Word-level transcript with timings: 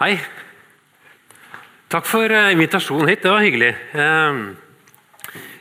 Hei. 0.00 0.14
Takk 1.92 2.06
for 2.08 2.32
eh, 2.32 2.54
invitasjonen 2.54 3.10
hit. 3.10 3.20
Det 3.20 3.32
var 3.34 3.42
hyggelig. 3.44 3.74
Eh, 3.92 4.38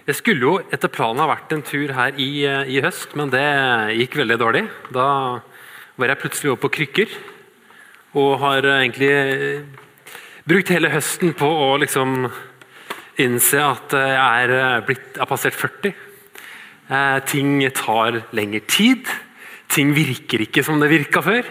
Jeg 0.07 0.15
skulle 0.15 0.45
jo 0.45 0.53
etter 0.71 0.87
planen 0.87 1.19
ha 1.19 1.27
vært 1.27 1.51
en 1.51 1.61
tur 1.67 1.91
her 1.91 2.15
i, 2.15 2.45
eh, 2.47 2.71
i 2.71 2.79
høst, 2.79 3.17
men 3.19 3.33
det 3.33 3.43
gikk 3.99 4.15
veldig 4.21 4.37
dårlig. 4.39 4.63
Da 4.95 5.09
var 5.99 6.07
jeg 6.13 6.21
plutselig 6.23 6.53
oppe 6.53 6.69
på 6.69 6.71
krykker 6.77 7.19
og 8.15 8.39
har 8.39 8.63
eh, 8.63 8.79
egentlig 8.87 9.11
brukt 10.47 10.71
hele 10.71 10.95
høsten 10.95 11.35
på 11.35 11.51
å 11.67 11.75
liksom 11.83 12.31
innse 13.19 13.59
at 13.59 13.91
jeg 13.91 14.47
er 14.47 14.87
blitt, 14.87 15.17
har 15.19 15.27
passert 15.27 15.59
40. 15.59 15.91
Eh, 16.87 17.19
ting 17.27 17.57
tar 17.75 18.23
lengre 18.31 18.63
tid. 18.71 19.03
Ting 19.67 19.91
virker 19.91 20.47
ikke 20.47 20.63
som 20.63 20.79
det 20.79 20.95
virka 20.95 21.27
før. 21.27 21.43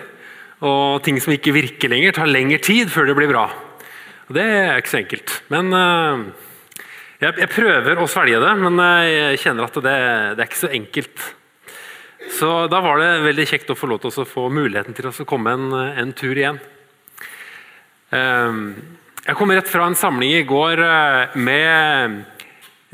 Og 0.66 1.02
ting 1.06 1.20
som 1.22 1.32
ikke 1.34 1.54
virker 1.54 1.93
lenger, 1.93 2.16
tar 2.16 2.30
lengre 2.30 2.58
tid 2.64 2.90
før 2.90 3.07
det 3.07 3.16
blir 3.18 3.30
bra. 3.30 3.46
Og 4.29 4.35
Det 4.35 4.44
er 4.44 4.80
ikke 4.80 4.93
så 4.93 5.00
enkelt. 5.03 5.35
Men 5.54 5.72
eh, 5.79 6.22
jeg, 7.22 7.35
jeg 7.44 7.53
prøver 7.54 8.00
å 8.03 8.08
svelge 8.11 8.40
det, 8.43 8.54
men 8.63 8.82
jeg 9.07 9.43
kjenner 9.44 9.68
at 9.68 9.79
det, 9.82 9.99
det 10.35 10.43
er 10.43 10.50
ikke 10.50 10.64
så 10.66 10.72
enkelt. 10.75 11.29
Så 12.35 12.50
da 12.71 12.80
var 12.85 12.99
det 13.00 13.22
veldig 13.25 13.46
kjekt 13.49 13.71
å 13.72 13.79
få 13.79 13.89
lov 13.89 14.02
til 14.02 14.11
å 14.11 14.26
få 14.29 14.49
muligheten 14.52 14.96
til 14.96 15.08
å 15.08 15.29
komme 15.29 15.54
en, 15.54 15.71
en 16.02 16.13
tur 16.16 16.35
igjen. 16.36 16.58
Eh, 18.11 18.58
Jeg 19.29 19.36
kom 19.36 19.50
rett 19.52 19.68
fra 19.68 19.86
en 19.86 19.99
samling 19.99 20.35
i 20.38 20.44
går 20.49 20.80
eh, 20.80 21.35
med 21.36 22.21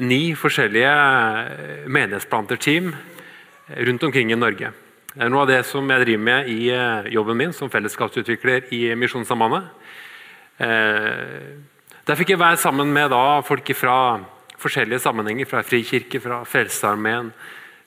ni 0.02 0.34
forskjellige 0.34 0.94
eh, 0.94 1.84
menighetsplanterteam 1.86 2.88
rundt 3.88 4.02
omkring 4.02 4.32
i 4.34 4.38
Norge. 4.38 4.72
Er 5.14 5.28
noe 5.30 5.44
av 5.44 5.46
det 5.46 5.60
som 5.68 5.86
jeg 5.86 6.02
driver 6.02 6.22
med 6.26 6.48
i 6.50 6.72
eh, 6.74 7.06
jobben 7.14 7.38
min 7.38 7.52
som 7.54 7.68
fellesskapsutvikler 7.70 8.64
i 8.74 8.80
Misjonssambandet. 8.98 9.68
Eh, 10.58 11.52
Der 12.04 12.18
fikk 12.18 12.32
jeg 12.34 12.40
være 12.40 12.58
sammen 12.58 12.90
med 12.92 13.14
folk 13.46 13.70
fra 13.78 14.18
forskjellige 14.58 14.98
sammenhenger, 14.98 15.46
fra 15.46 15.62
Frikirke, 15.62 16.20
fra 16.20 16.42
Frelsesarmeen, 16.44 17.30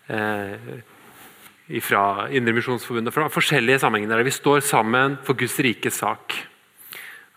eh, 0.08 0.80
fra 1.84 2.30
Indremisjonsforbundet, 2.32 3.14
fra 3.14 3.28
forskjellige 3.28 3.80
sammenhenger 3.84 4.16
der 4.16 4.24
vi 4.24 4.32
står 4.32 4.64
sammen 4.64 5.18
for 5.22 5.36
Guds 5.36 5.60
rikes 5.60 6.00
sak. 6.00 6.32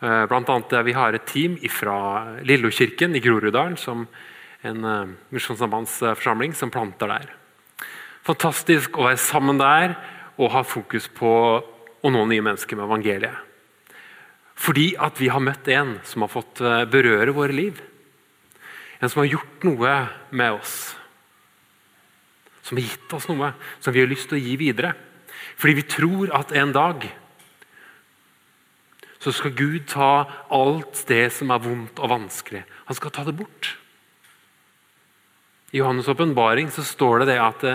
Eh, 0.03 0.27
Blant 0.27 0.49
annet 0.49 0.71
der 0.71 0.87
vi 0.87 0.93
har 0.93 1.13
et 1.13 1.27
team 1.27 1.59
fra 1.69 2.39
Lillokirken 2.47 3.17
i 3.17 3.21
Groruddalen, 3.21 3.77
som 3.77 4.07
en 4.63 4.85
eh, 4.85 5.13
misjonssambandsforsamling 5.35 6.55
som 6.55 6.71
planter 6.71 7.09
der. 7.09 7.40
Fantastisk 8.27 8.99
å 8.99 9.07
være 9.09 9.21
sammen 9.21 9.61
der 9.61 9.95
og 10.41 10.53
ha 10.55 10.65
fokus 10.67 11.09
på 11.13 11.31
å 11.61 12.13
nå 12.13 12.25
nye 12.29 12.45
mennesker 12.45 12.77
med 12.77 12.89
evangeliet. 12.89 13.47
Fordi 14.61 14.91
at 15.01 15.21
vi 15.21 15.31
har 15.33 15.41
møtt 15.41 15.69
en 15.73 15.95
som 16.05 16.25
har 16.25 16.33
fått 16.33 16.61
eh, 16.61 16.85
berøre 16.91 17.33
våre 17.37 17.57
liv. 17.57 17.81
En 19.01 19.09
som 19.09 19.23
har 19.23 19.31
gjort 19.33 19.65
noe 19.65 19.95
med 20.37 20.59
oss. 20.59 20.75
Som 22.65 22.77
har 22.77 22.85
gitt 22.91 23.15
oss 23.17 23.29
noe 23.31 23.55
som 23.81 23.97
vi 23.97 24.03
har 24.03 24.11
lyst 24.11 24.29
til 24.29 24.37
å 24.37 24.43
gi 24.45 24.59
videre. 24.61 24.93
Fordi 25.57 25.79
vi 25.81 25.89
tror 25.89 26.35
at 26.37 26.53
en 26.57 26.77
dag 26.77 27.09
så 29.21 29.33
skal 29.37 29.57
Gud 29.57 29.89
ta 29.89 30.25
alt 30.53 31.03
det 31.09 31.27
som 31.37 31.53
er 31.53 31.61
vondt 31.61 32.01
og 32.01 32.13
vanskelig. 32.13 32.63
Han 32.89 32.97
skal 32.97 33.13
ta 33.13 33.25
det 33.27 33.37
bort. 33.37 33.75
I 35.71 35.81
Johannes' 35.81 36.09
åpenbaring 36.11 36.71
står 36.73 37.21
det, 37.23 37.35
det 37.35 37.41
at, 37.45 37.67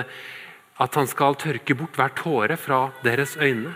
at 0.81 0.95
han 0.99 1.07
skal 1.07 1.37
tørke 1.39 1.75
bort 1.77 1.95
hver 1.95 2.13
tåre 2.17 2.57
fra 2.59 2.89
deres 3.05 3.37
øyne. 3.37 3.73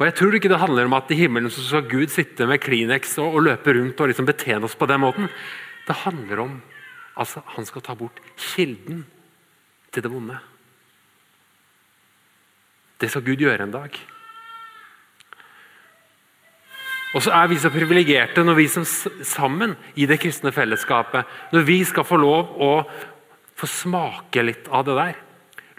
Og 0.00 0.06
Jeg 0.06 0.14
tror 0.16 0.34
ikke 0.34 0.48
det 0.48 0.60
handler 0.62 0.88
om 0.88 0.96
at 0.96 1.10
i 1.12 1.18
himmelen 1.18 1.52
så 1.52 1.60
skal 1.60 1.88
Gud 1.88 2.08
sitte 2.08 2.46
med 2.48 2.62
Kleenex 2.64 3.18
og, 3.20 3.34
og 3.34 3.42
løpe 3.50 3.74
rundt 3.76 4.00
og 4.00 4.08
liksom 4.08 4.28
betjene 4.28 4.64
oss 4.64 4.78
på 4.78 4.88
den 4.88 5.02
måten. 5.02 5.28
Det 5.84 5.96
handler 6.06 6.40
om 6.40 6.54
at 7.20 7.20
altså, 7.20 7.42
han 7.56 7.66
skal 7.68 7.84
ta 7.84 7.94
bort 7.94 8.22
kilden 8.38 9.04
til 9.92 10.02
det 10.02 10.12
vonde. 10.12 10.38
Det 13.00 13.10
skal 13.12 13.24
Gud 13.26 13.44
gjøre 13.44 13.66
en 13.66 13.76
dag. 13.76 13.92
Og 17.12 17.24
så 17.24 17.32
er 17.34 17.48
vi 17.50 17.58
så 17.58 17.72
privilegerte 17.74 18.44
når 18.46 18.56
vi 18.56 18.68
som 18.70 18.86
sammen 18.86 19.74
i 19.98 20.06
det 20.08 20.20
kristne 20.22 20.52
fellesskapet 20.54 21.52
når 21.52 21.66
vi 21.66 21.80
skal 21.84 22.06
få 22.06 22.20
lov 22.22 22.54
å 22.56 22.70
få 23.58 23.68
smake 23.68 24.46
litt 24.46 24.70
av 24.72 24.86
det 24.88 24.96
der. 24.96 25.18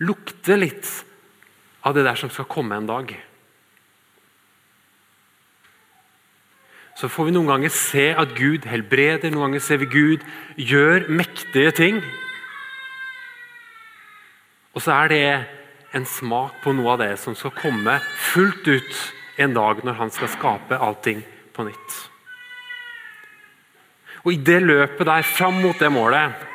Lukte 0.01 0.57
litt 0.57 0.87
av 1.85 1.93
det 1.93 2.05
der 2.07 2.17
som 2.17 2.31
skal 2.33 2.49
komme 2.49 2.77
en 2.77 2.89
dag. 2.89 3.13
Så 6.97 7.09
får 7.09 7.29
vi 7.29 7.33
noen 7.33 7.49
ganger 7.49 7.73
se 7.73 8.09
at 8.13 8.33
Gud 8.37 8.67
helbreder, 8.69 9.31
noen 9.31 9.49
ganger 9.49 9.63
ser 9.63 9.79
vi 9.81 9.89
Gud 9.89 10.25
gjør 10.59 11.07
mektige 11.09 11.71
ting. 11.77 12.01
Og 14.75 14.83
så 14.83 14.93
er 14.99 15.11
det 15.11 15.25
en 15.97 16.05
smak 16.07 16.61
på 16.63 16.73
noe 16.75 16.93
av 16.93 17.01
det 17.01 17.13
som 17.19 17.35
skal 17.35 17.53
komme 17.57 17.97
fullt 18.31 18.67
ut 18.69 19.01
en 19.41 19.55
dag 19.55 19.81
når 19.85 19.97
han 19.97 20.13
skal 20.13 20.31
skape 20.31 20.77
allting 20.77 21.23
på 21.55 21.65
nytt. 21.67 21.97
Og 24.21 24.35
I 24.35 24.41
det 24.45 24.59
løpet 24.61 25.07
der 25.09 25.25
fram 25.25 25.57
mot 25.63 25.79
det 25.81 25.89
målet 25.91 26.47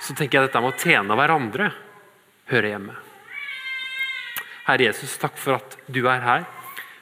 så 0.00 0.12
tenker 0.16 0.38
jeg 0.38 0.48
dette 0.48 0.60
med 0.60 0.74
å 0.74 0.80
tjene 0.80 1.16
hverandre 1.16 1.70
hører 2.50 2.74
hjemme. 2.74 2.96
Herre 4.66 4.90
Jesus, 4.90 5.16
takk 5.18 5.38
for 5.40 5.58
at 5.58 5.76
du 5.90 6.04
er 6.10 6.22
her. 6.24 6.46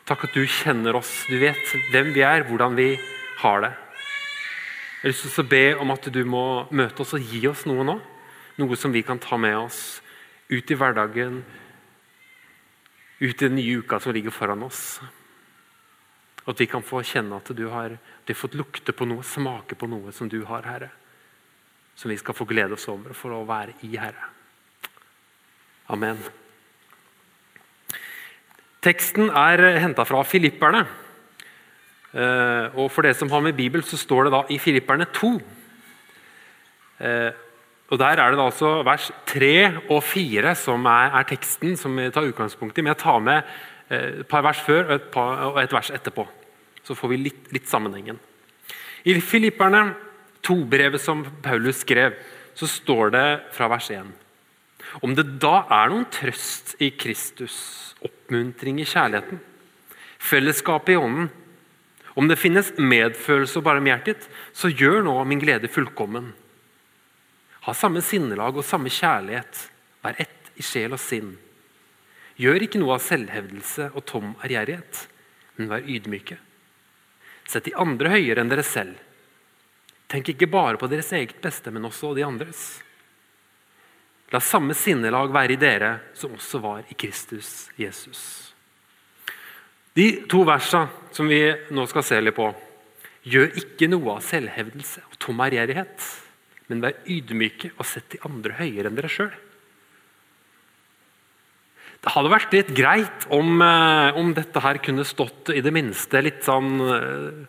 Takk 0.09 0.25
at 0.29 0.37
du 0.37 0.45
kjenner 0.49 0.97
oss. 0.97 1.11
Du 1.29 1.37
vet 1.41 1.75
hvem 1.93 2.15
vi 2.15 2.25
er, 2.25 2.47
hvordan 2.49 2.77
vi 2.79 2.95
har 3.43 3.65
det. 3.65 3.75
Jeg 4.99 5.03
har 5.03 5.13
lyst 5.13 5.27
til 5.29 5.45
å 5.45 5.51
be 5.53 5.65
om 5.79 5.93
at 5.95 6.09
du 6.11 6.23
må 6.27 6.45
møte 6.75 7.05
oss 7.05 7.15
og 7.15 7.23
gi 7.23 7.43
oss 7.51 7.67
noe 7.69 7.85
nå. 7.87 7.99
Noe 8.59 8.79
som 8.79 8.95
vi 8.95 9.05
kan 9.07 9.21
ta 9.23 9.37
med 9.39 9.55
oss 9.61 10.01
ut 10.49 10.71
i 10.73 10.77
hverdagen, 10.81 11.43
ut 13.21 13.35
i 13.37 13.45
den 13.45 13.59
nye 13.59 13.83
uka 13.83 14.01
som 14.01 14.17
ligger 14.17 14.35
foran 14.35 14.65
oss. 14.67 14.99
At 16.49 16.59
vi 16.59 16.67
kan 16.71 16.83
få 16.83 17.03
kjenne 17.05 17.37
at 17.37 17.53
du 17.53 17.67
har, 17.69 17.99
du 18.25 18.33
har 18.33 18.41
fått 18.41 18.57
lukte 18.57 18.97
på 18.97 19.07
noe, 19.07 19.23
smake 19.23 19.77
på 19.77 19.91
noe 19.91 20.15
som 20.17 20.31
du 20.33 20.41
har, 20.49 20.65
Herre. 20.65 20.91
Som 21.95 22.11
vi 22.11 22.19
skal 22.19 22.35
få 22.35 22.49
glede 22.49 22.79
oss 22.79 22.89
over 22.89 23.13
for 23.13 23.37
å 23.37 23.45
være 23.47 23.77
i, 23.85 23.93
Herre. 24.01 24.38
Amen. 25.89 26.21
Teksten 28.85 29.31
er 29.33 29.65
henta 29.83 30.05
fra 30.07 30.23
Filipperne. 30.29 30.85
Eh, 32.13 32.77
og 32.79 32.91
For 32.93 33.05
det 33.05 33.17
som 33.17 33.31
har 33.31 33.41
med 33.45 33.57
Bibel, 33.57 33.83
så 33.85 33.97
står 33.97 34.29
det 34.29 34.33
da 34.37 34.43
i 34.53 34.59
Filipperne 34.59 35.09
2. 35.13 35.35
Og 37.89 37.99
Der 37.99 38.21
er 38.21 38.31
det 38.31 38.39
da 38.39 38.45
altså 38.45 38.83
vers 38.85 39.11
3 39.27 39.81
og 39.89 40.03
4 40.05 40.55
som 40.61 40.85
er, 40.85 41.15
er, 41.17 41.25
teksten 41.25 41.77
som 41.77 41.97
vi 41.97 42.11
tar 42.13 42.27
utgangspunkt 42.29 42.77
i. 42.77 42.83
Men 42.83 42.93
jeg 42.93 43.01
tar 43.01 43.19
med 43.19 43.43
eh, 43.89 44.21
et 44.21 44.29
par 44.29 44.45
vers 44.45 44.61
før 44.61 44.85
og 44.85 44.95
et, 44.95 45.07
par, 45.13 45.37
og 45.49 45.63
et 45.63 45.73
vers 45.73 45.91
etterpå. 45.91 46.27
Så 46.85 46.95
får 46.95 47.15
vi 47.15 47.21
litt, 47.23 47.49
litt 47.53 47.69
sammenhengen. 47.69 48.21
I 49.09 49.17
Filipperne 49.25 49.95
2-brevet 50.45 51.01
som 51.01 51.25
Paulus 51.43 51.81
skrev, 51.81 52.13
så 52.55 52.69
står 52.69 53.15
det 53.15 53.27
fra 53.57 53.71
vers 53.73 53.89
1. 53.95 54.13
Om 55.05 55.15
det 55.15 55.27
da 55.43 55.63
er 55.81 55.93
noen 55.93 56.09
trøst 56.13 56.77
i 56.83 56.91
Kristus, 56.97 57.59
oppmuntring 58.05 58.81
i 58.81 58.89
kjærligheten, 58.89 59.41
fellesskapet 60.19 60.97
i 60.97 60.99
ånden, 60.99 61.31
om 62.19 62.27
det 62.27 62.41
finnes 62.41 62.73
medfølelse 62.81 63.61
og 63.61 63.67
barmhjertighet, 63.69 64.25
så 64.53 64.71
gjør 64.73 65.05
nå 65.07 65.15
min 65.29 65.43
glede 65.43 65.71
fullkommen 65.71 66.33
ha 67.69 67.75
samme 67.77 68.01
sinnelag 68.01 68.57
og 68.57 68.65
samme 68.65 68.89
kjærlighet. 68.89 69.67
Vær 70.01 70.17
ett 70.23 70.53
i 70.57 70.65
sjel 70.65 70.95
og 70.97 71.03
sinn. 71.03 71.35
Gjør 72.41 72.65
ikke 72.65 72.81
noe 72.81 72.95
av 72.97 73.03
selvhevdelse 73.05 73.91
og 73.93 74.07
tom 74.09 74.31
ærgjerrighet, 74.41 75.03
men 75.59 75.69
vær 75.69 75.85
ydmyke. 75.85 76.39
Sett 77.49 77.69
de 77.69 77.75
andre 77.77 78.15
høyere 78.15 78.41
enn 78.41 78.53
dere 78.53 78.65
selv. 78.65 78.97
Tenk 80.09 80.31
ikke 80.33 80.49
bare 80.49 80.81
på 80.81 80.89
deres 80.89 81.11
eget 81.13 81.37
beste, 81.45 81.69
men 81.75 81.85
også 81.85 82.15
de 82.17 82.25
andres. 82.25 82.79
La 84.33 84.41
samme 84.45 84.77
sinnelag 84.77 85.33
være 85.33 85.55
i 85.55 85.61
dere 85.61 85.93
som 86.19 86.35
også 86.37 86.61
var 86.61 86.85
i 86.91 86.97
Kristus 86.99 87.71
Jesus. 87.81 88.23
De 89.97 90.11
to 90.31 90.45
versene 90.47 91.13
som 91.17 91.29
vi 91.31 91.41
nå 91.75 91.85
skal 91.91 92.05
se 92.07 92.21
litt 92.21 92.37
på, 92.37 92.53
gjør 93.29 93.57
ikke 93.61 93.89
noe 93.91 94.19
av 94.19 94.25
selvhevdelse 94.25 95.03
og 95.09 95.21
tom 95.23 95.41
ærgjerrighet 95.43 96.05
men 96.69 96.83
vær 96.85 96.97
ydmyke 97.09 97.73
og 97.77 97.87
sett 97.89 98.11
de 98.13 98.23
andre 98.29 98.57
høyere 98.61 98.91
enn 98.91 98.99
dere 98.99 99.11
sjøl. 99.13 99.31
Det 101.99 102.13
hadde 102.15 102.31
vært 102.31 102.55
litt 102.55 102.73
greit 102.77 103.27
om, 103.35 103.59
eh, 103.65 104.19
om, 104.21 104.33
dette 104.37 104.61
her 104.63 104.79
kunne 104.85 105.07
stått 105.09 105.51
i 105.51 105.65
det 105.65 105.73
minste 105.75 106.21
litt 106.23 106.45
sånn 106.47 106.77
eh, 106.79 107.47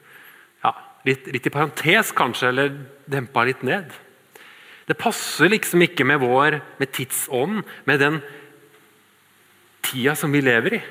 ja, 0.63 0.71
litt, 1.05 1.27
litt, 1.29 1.45
i 1.45 1.53
parentes, 1.53 2.13
kanskje, 2.17 2.49
eller 2.49 2.71
dempa 3.05 3.45
litt 3.45 3.61
ned. 3.67 3.93
Det 4.89 4.97
passer 4.97 5.51
liksom 5.53 5.83
ikke 5.85 6.05
med 6.07 6.21
vår 6.23 6.59
med 6.79 6.91
tidsånd, 6.95 7.61
med 7.85 8.01
den 8.01 8.21
tida 9.85 10.15
som 10.17 10.33
vi 10.33 10.41
lever 10.41 10.79
i. 10.79 10.83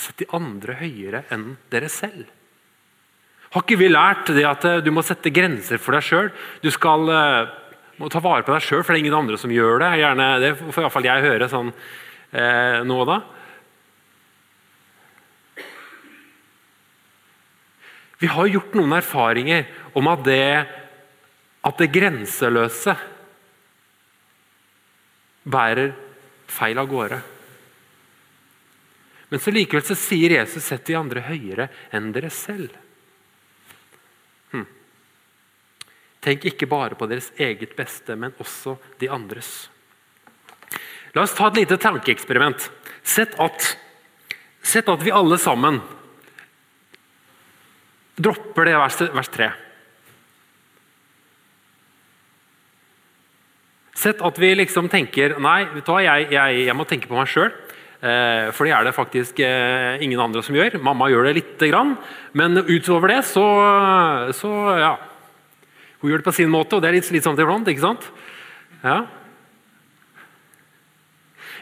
Sett 0.00 0.22
de 0.22 0.30
andre 0.32 0.78
høyere 0.80 1.26
enn 1.32 1.52
dere 1.72 1.90
selv. 1.92 2.24
Har 3.50 3.64
ikke 3.66 3.80
vi 3.80 3.90
lært 3.90 4.30
det 4.32 4.46
at 4.46 4.64
eh, 4.64 4.80
du 4.84 4.92
må 4.94 5.02
sette 5.04 5.32
grenser 5.34 5.80
for 5.82 5.96
deg 5.96 6.06
sjøl? 6.06 6.30
Du 6.62 6.70
skal 6.72 7.10
uh, 7.10 7.50
må 8.00 8.08
ta 8.08 8.22
vare 8.24 8.44
på 8.46 8.54
deg 8.54 8.64
sjøl, 8.64 8.80
for 8.80 8.94
det 8.94 9.00
er 9.00 9.04
ingen 9.04 9.18
andre 9.18 9.36
som 9.40 9.52
gjør 9.52 9.82
det. 9.82 9.90
Gjerne, 10.00 10.28
det 10.40 10.54
får 10.62 10.86
iallfall 10.86 11.08
jeg 11.10 11.26
høre 11.26 11.48
sånn 11.52 11.72
eh, 12.32 12.80
nå 12.86 12.96
og 13.02 13.10
da. 13.10 13.18
Vi 18.20 18.28
har 18.28 18.48
gjort 18.52 18.76
noen 18.76 18.96
erfaringer 18.96 19.68
om 19.96 20.08
at 20.12 20.24
det, 20.24 20.44
at 21.60 21.80
det 21.80 21.90
grenseløse 21.92 22.94
bærer 25.50 25.92
feil 26.50 26.80
av 26.80 26.88
gårde. 26.90 27.20
Men 29.30 29.42
så 29.42 29.52
likevel 29.54 29.84
så 29.86 29.94
sier 29.94 30.34
Jesus 30.34 30.64
'sett 30.64 30.86
de 30.86 30.96
andre 30.98 31.22
høyere 31.22 31.68
enn 31.92 32.10
dere 32.12 32.30
selv'. 32.34 32.74
Hm. 34.50 34.66
Tenk 36.20 36.44
ikke 36.44 36.66
bare 36.66 36.98
på 36.98 37.06
deres 37.06 37.30
eget 37.38 37.76
beste, 37.76 38.16
men 38.16 38.34
også 38.38 38.78
de 38.98 39.08
andres. 39.08 39.70
La 41.14 41.22
oss 41.22 41.34
ta 41.34 41.46
et 41.46 41.62
lite 41.62 41.76
tankeeksperiment. 41.76 42.70
Sett 43.02 43.34
at, 43.40 43.76
sett 44.62 44.88
at 44.88 45.02
vi 45.02 45.10
alle 45.10 45.38
sammen 45.38 45.80
dropper 48.16 48.64
det 48.64 48.76
vers, 48.76 49.00
vers 49.14 49.28
3. 49.28 49.52
Sett 54.00 54.22
at 54.24 54.38
vi 54.40 54.54
liksom 54.56 54.88
tenker 54.88 55.36
nei, 55.42 55.64
vet 55.74 55.84
du 55.84 55.92
hva, 55.92 56.00
jeg, 56.04 56.30
jeg, 56.32 56.64
jeg 56.70 56.76
må 56.78 56.86
tenke 56.88 57.10
på 57.10 57.18
meg 57.18 57.28
sjøl. 57.28 57.50
Eh, 58.00 58.48
for 58.56 58.64
det 58.64 58.72
er 58.72 58.86
det 58.86 58.96
faktisk 58.96 59.42
eh, 59.44 60.00
ingen 60.00 60.20
andre 60.24 60.40
som 60.44 60.56
gjør. 60.56 60.78
Mamma 60.80 61.10
gjør 61.12 61.28
det 61.28 61.36
lite 61.36 61.68
grann, 61.68 61.94
men 62.32 62.56
utover 62.64 63.12
det 63.12 63.20
så, 63.28 63.44
så 64.36 64.52
ja. 64.80 64.94
Hun 66.00 66.08
gjør 66.08 66.22
det 66.22 66.30
på 66.30 66.36
sin 66.38 66.52
måte, 66.52 66.76
og 66.76 66.80
det 66.80 66.88
er 66.88 66.96
litt 66.96 67.10
slitsomt 67.10 67.40
iblant. 67.42 67.68
ikke 67.68 67.84
sant? 67.84 68.06
Ja. 68.80 69.02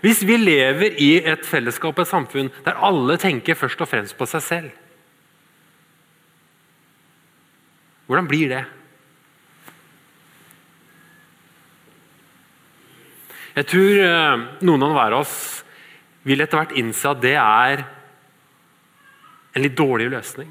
Hvis 0.05 0.23
vi 0.23 0.37
lever 0.39 0.95
i 1.03 1.17
et 1.19 1.43
fellesskap, 1.43 1.99
et 1.99 2.07
samfunn, 2.07 2.53
der 2.63 2.79
alle 2.87 3.19
tenker 3.19 3.59
først 3.59 3.83
og 3.83 3.91
fremst 3.91 4.19
på 4.19 4.29
seg 4.31 4.45
selv 4.47 4.85
Hvordan 8.09 8.25
blir 8.25 8.49
det? 8.49 8.63
Jeg 13.59 13.67
tror 13.67 14.01
eh, 14.05 14.43
noen 14.63 14.85
av 14.87 14.95
hver 14.95 15.17
oss 15.19 15.37
vil 16.29 16.45
etter 16.45 16.61
hvert 16.61 16.77
innse 16.79 17.11
at 17.11 17.23
det 17.25 17.35
er 17.41 17.83
en 19.57 19.65
litt 19.65 19.75
dårlig 19.79 20.07
løsning. 20.13 20.51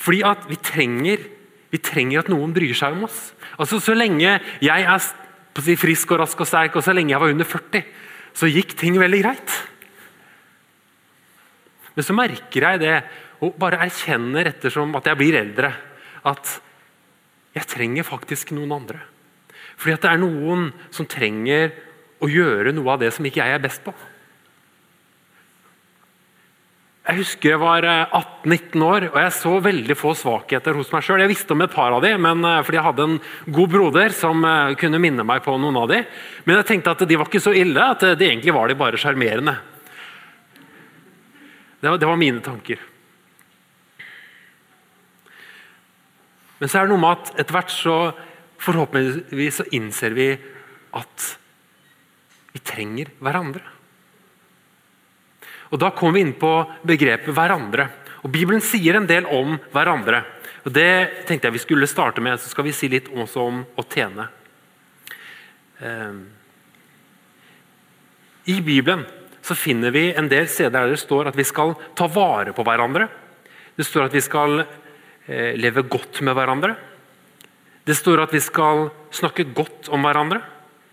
Fordi 0.00 0.20
at 0.28 0.44
vi 0.50 0.58
trenger, 0.60 1.24
vi 1.72 1.80
trenger 1.80 2.20
at 2.20 2.30
noen 2.32 2.52
bryr 2.56 2.76
seg 2.76 2.96
om 2.96 3.06
oss. 3.08 3.30
Altså 3.56 3.80
Så 3.80 3.96
lenge 3.96 4.36
jeg 4.60 4.84
er 4.84 5.76
frisk 5.80 6.12
og 6.12 6.22
rask 6.22 6.40
og 6.40 6.48
sterk, 6.48 6.76
og 6.76 6.84
så 6.84 6.92
lenge 6.96 7.14
jeg 7.14 7.22
var 7.22 7.32
under 7.32 7.48
40, 7.48 7.84
så 8.36 8.52
gikk 8.52 8.76
ting 8.78 9.00
veldig 9.00 9.24
greit. 9.24 9.58
Men 11.96 12.06
så 12.06 12.16
merker 12.16 12.66
jeg 12.68 12.80
det, 12.84 12.96
og 13.40 13.56
bare 13.60 13.80
erkjenner 13.86 14.52
ettersom 14.52 14.92
at 14.98 15.08
jeg 15.08 15.20
blir 15.20 15.40
eldre, 15.40 15.72
at 16.28 16.56
jeg 17.56 17.68
trenger 17.68 18.06
faktisk 18.06 18.52
noen 18.56 18.76
andre. 18.76 19.00
Fordi 19.80 19.96
at 19.96 20.04
det 20.04 20.10
er 20.12 20.20
noen 20.20 20.68
som 20.92 21.08
trenger 21.08 21.72
å 22.20 22.28
gjøre 22.28 22.74
noe 22.76 22.94
av 22.94 23.02
det 23.02 23.12
som 23.16 23.26
ikke 23.26 23.42
jeg 23.42 23.56
er 23.56 23.62
best 23.62 23.84
på. 23.84 23.94
Jeg 27.10 27.24
husker 27.24 27.54
jeg 27.54 27.58
var 27.58 27.82
18-19 27.82 28.76
eh, 28.76 28.82
år 28.86 29.04
og 29.08 29.16
jeg 29.18 29.32
så 29.34 29.52
veldig 29.64 29.94
få 29.98 30.12
svakheter 30.14 30.76
hos 30.78 30.92
meg 30.92 31.02
sjøl. 31.02 31.22
Jeg 31.24 31.32
visste 31.32 31.56
om 31.56 31.64
et 31.64 31.72
par 31.72 31.96
av 31.96 32.04
dem, 32.04 32.26
eh, 32.28 32.60
fordi 32.62 32.78
jeg 32.78 32.86
hadde 32.86 33.06
en 33.08 33.16
god 33.56 33.72
broder 33.72 34.14
som 34.14 34.44
eh, 34.46 34.76
kunne 34.78 35.00
minne 35.02 35.24
meg 35.26 35.42
på 35.42 35.56
noen 35.58 35.80
av 35.80 35.88
dem. 35.90 36.04
Men 36.44 36.60
jeg 36.60 36.68
tenkte 36.68 36.92
at 36.94 37.02
de 37.08 37.18
var 37.18 37.26
ikke 37.26 37.42
så 37.42 37.54
ille, 37.56 37.82
at 37.82 38.04
de 38.04 38.28
egentlig 38.28 38.54
var 38.54 38.70
de 38.70 38.78
bare 38.78 39.00
sjarmerende. 39.00 39.56
Det, 41.80 41.96
det, 41.96 42.06
var 42.06 42.20
mine 42.20 42.44
tanker. 42.44 42.78
Men 46.60 46.68
så 46.70 46.78
er 46.78 46.86
det 46.86 46.92
noe 46.92 47.00
med 47.00 47.16
at 47.16 47.34
etter 47.40 47.56
hvert 47.56 47.74
så 47.74 47.98
forhåpentligvis 48.60 49.62
så 49.62 49.70
innser 49.72 50.14
vi 50.14 50.34
at 51.00 51.30
vi 52.52 52.62
trenger 52.64 53.12
hverandre. 53.20 53.62
Og 55.70 55.78
Da 55.78 55.90
kommer 55.94 56.18
vi 56.18 56.24
inn 56.26 56.34
på 56.34 56.66
begrepet 56.82 57.34
'hverandre'. 57.34 57.88
Og 58.24 58.30
Bibelen 58.32 58.60
sier 58.60 58.96
en 58.96 59.06
del 59.06 59.24
om 59.26 59.58
hverandre. 59.72 60.24
Og 60.66 60.72
Det 60.72 61.26
tenkte 61.26 61.46
jeg 61.48 61.52
vi 61.52 61.58
skulle 61.58 61.86
starte 61.86 62.20
med. 62.20 62.38
Så 62.40 62.50
skal 62.50 62.64
vi 62.64 62.72
si 62.72 62.88
litt 62.88 63.08
også 63.08 63.46
om 63.46 63.64
å 63.76 63.82
tjene. 63.88 64.28
Ehm, 65.80 66.28
I 68.46 68.60
Bibelen 68.60 69.06
så 69.42 69.54
finner 69.54 69.90
vi 69.90 70.12
en 70.12 70.28
del 70.28 70.46
steder 70.48 70.70
der 70.70 70.90
det 70.90 71.00
står 71.00 71.28
at 71.28 71.36
vi 71.36 71.44
skal 71.44 71.74
ta 71.94 72.06
vare 72.06 72.52
på 72.52 72.64
hverandre. 72.64 73.08
Det 73.76 73.86
står 73.86 74.04
at 74.04 74.12
vi 74.12 74.20
skal 74.20 74.60
eh, 75.26 75.56
leve 75.56 75.82
godt 75.88 76.20
med 76.20 76.34
hverandre. 76.34 76.76
Det 77.84 77.96
står 77.96 78.20
at 78.22 78.34
vi 78.34 78.40
skal 78.40 78.90
snakke 79.10 79.54
godt 79.54 79.88
om 79.88 80.02
hverandre. 80.02 80.42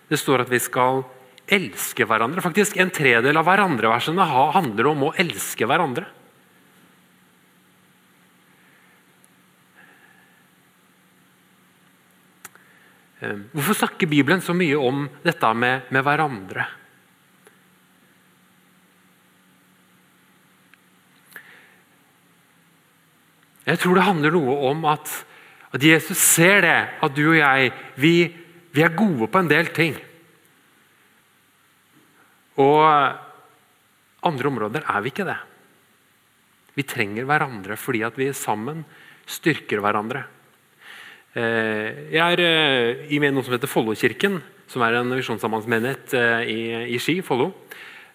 Det 0.08 0.20
står 0.20 0.46
at 0.46 0.50
vi 0.50 0.60
skal 0.60 1.04
elske 1.48 2.06
hverandre. 2.08 2.44
Faktisk 2.44 2.78
En 2.78 2.92
tredel 2.94 3.38
av 3.40 3.48
hverandreversene 3.48 4.28
handler 4.56 4.92
om 4.92 5.08
å 5.08 5.14
elske 5.18 5.68
hverandre. 5.68 6.06
Ehm, 13.22 13.48
hvorfor 13.54 13.74
snakker 13.74 14.10
Bibelen 14.10 14.44
så 14.46 14.54
mye 14.54 14.78
om 14.78 15.08
dette 15.24 15.54
med, 15.58 15.88
med 15.90 16.06
hverandre? 16.06 16.68
Jeg 23.68 23.82
tror 23.82 23.98
det 23.98 24.08
handler 24.08 24.32
noe 24.32 24.54
om 24.70 24.86
at, 24.88 25.10
at 25.76 25.84
Jesus 25.84 26.20
ser 26.22 26.62
det, 26.64 26.78
at 27.04 27.16
du 27.18 27.26
og 27.26 27.40
jeg 27.40 27.74
vi, 28.00 28.14
vi 28.72 28.84
er 28.86 28.96
gode 28.96 29.28
på 29.28 29.42
en 29.42 29.50
del 29.52 29.74
ting. 29.76 29.98
Og 32.58 32.82
andre 34.28 34.50
områder 34.50 34.88
er 34.88 35.04
vi 35.04 35.14
ikke 35.14 35.28
det. 35.28 35.38
Vi 36.78 36.86
trenger 36.86 37.26
hverandre 37.26 37.78
fordi 37.80 38.04
at 38.06 38.18
vi 38.20 38.32
sammen 38.38 38.84
styrker 39.28 39.82
hverandre. 39.84 40.24
Eh, 41.38 42.14
jeg 42.16 42.22
er 42.22 42.42
eh, 42.42 43.08
i 43.14 43.20
noe 43.22 43.46
som 43.46 43.54
heter 43.54 43.70
Follokirken, 43.70 44.40
som 44.70 44.84
er 44.86 44.98
en 44.98 45.14
visjonssambandsmenighet 45.14 46.16
eh, 46.18 46.54
i, 46.96 47.00
Ski. 47.02 47.20
Follo. 47.26 47.52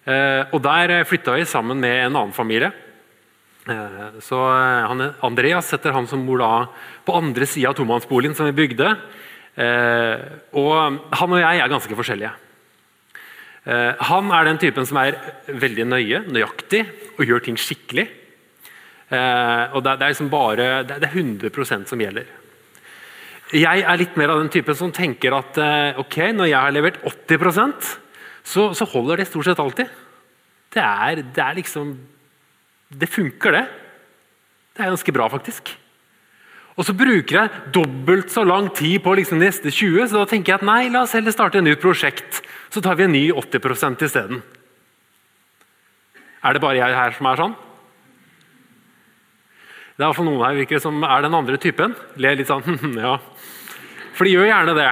Og 0.03 0.57
Der 0.59 0.91
flytta 1.07 1.37
vi 1.37 1.45
sammen 1.47 1.79
med 1.79 2.09
en 2.09 2.17
annen 2.17 2.33
familie. 2.35 2.73
Så 4.19 4.35
Andreas 5.23 5.69
setter 5.71 5.95
han 5.95 6.09
som 6.11 6.25
bor 6.27 6.41
da 6.41 6.65
på 7.07 7.15
andre 7.15 7.47
sida 7.47 7.69
av 7.69 7.77
tomannsboligen 7.77 8.35
som 8.35 8.49
vi 8.49 8.57
bygde. 8.57 8.89
Og 10.59 10.73
Han 11.15 11.37
og 11.37 11.39
jeg 11.39 11.61
er 11.63 11.71
ganske 11.71 11.95
forskjellige. 11.95 12.33
Eh, 13.63 14.03
han 14.09 14.31
er 14.35 14.47
den 14.47 14.59
typen 14.59 14.87
som 14.87 14.99
er 14.99 15.15
veldig 15.47 15.85
nøye, 15.87 16.23
nøyaktig 16.27 16.83
og 17.15 17.25
gjør 17.27 17.45
ting 17.45 17.59
skikkelig. 17.59 18.07
Eh, 19.13 19.65
og 19.75 19.83
Det, 19.83 19.93
er 19.93 20.09
liksom 20.11 20.31
bare, 20.31 20.83
det 20.83 20.97
er 20.99 21.13
100% 21.13 21.87
som 21.87 22.01
gjelder. 22.01 22.25
Jeg 23.53 23.83
er 23.85 23.99
litt 23.99 24.15
mer 24.17 24.33
av 24.33 24.41
den 24.41 24.49
typen 24.49 24.75
som 24.75 24.91
tenker 24.91 25.35
at 25.37 25.57
eh, 25.61 25.99
ok, 26.01 26.17
når 26.33 26.49
jeg 26.49 26.59
har 26.59 26.73
levert 26.73 26.99
80 27.05 27.99
så, 28.43 28.73
så 28.73 28.85
holder 28.89 29.21
det 29.21 29.29
stort 29.29 29.45
sett 29.45 29.59
alltid. 29.61 29.87
Det 30.73 30.81
er, 30.81 31.21
det 31.21 31.43
er 31.43 31.55
liksom 31.55 31.93
Det 32.93 33.09
funker, 33.09 33.51
det. 33.51 33.65
Det 34.73 34.83
er 34.83 34.91
ganske 34.91 35.13
bra, 35.13 35.27
faktisk. 35.29 35.71
Og 36.77 36.85
så 36.85 36.93
bruker 36.93 37.37
jeg 37.37 37.71
dobbelt 37.73 38.31
så 38.33 38.43
lang 38.45 38.67
tid 38.73 38.99
på 39.01 39.13
liksom 39.17 39.39
neste 39.41 39.69
20, 39.69 40.09
så 40.09 40.21
da 40.21 40.25
tenker 40.29 40.53
jeg 40.53 40.61
at 40.61 40.67
nei, 40.67 40.89
la 40.89 41.03
oss 41.05 41.13
heller 41.13 41.33
starte 41.33 41.57
et 41.61 41.65
nytt 41.65 41.81
prosjekt. 41.81 42.41
Så 42.73 42.81
tar 42.81 42.97
vi 42.97 43.05
en 43.05 43.13
ny 43.13 43.27
80% 43.29 44.01
isteden. 44.01 44.39
Er 46.43 46.55
det 46.55 46.61
bare 46.63 46.79
jeg 46.79 46.95
her 46.97 47.13
som 47.13 47.27
er 47.29 47.39
sånn? 47.39 47.51
Det 49.93 50.01
er 50.01 50.07
iallfall 50.07 50.25
noen 50.25 50.41
her 50.41 50.55
virker 50.57 50.81
som 50.81 51.03
er 51.05 51.21
den 51.21 51.37
andre 51.37 51.59
typen. 51.61 51.93
Ler 52.17 52.39
litt 52.39 52.49
sånn 52.49 52.65
ja. 52.97 53.19
For 54.17 54.25
de 54.25 54.33
gjør 54.33 54.49
gjerne 54.49 54.73
det. 54.77 54.87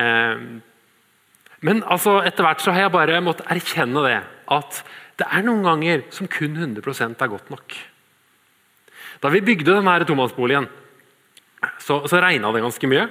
Ehm, 0.00 0.48
men 1.60 1.84
altså, 1.84 2.16
etter 2.24 2.48
hvert 2.48 2.64
så 2.64 2.72
har 2.72 2.86
jeg 2.86 2.94
bare 2.96 3.20
måttet 3.24 3.52
erkjenne 3.52 4.06
det. 4.08 4.16
At 4.56 4.80
det 5.20 5.28
er 5.28 5.44
noen 5.44 5.68
ganger 5.68 6.08
som 6.16 6.32
kun 6.32 6.56
100% 6.56 7.20
er 7.20 7.32
godt 7.32 7.52
nok. 7.52 7.76
Da 9.20 9.32
vi 9.32 9.44
bygde 9.44 9.76
denne 9.76 10.00
tomannsboligen, 10.08 10.72
så, 11.80 12.02
så 12.08 12.24
regna 12.24 12.56
det 12.56 12.64
ganske 12.64 12.88
mye. 12.88 13.06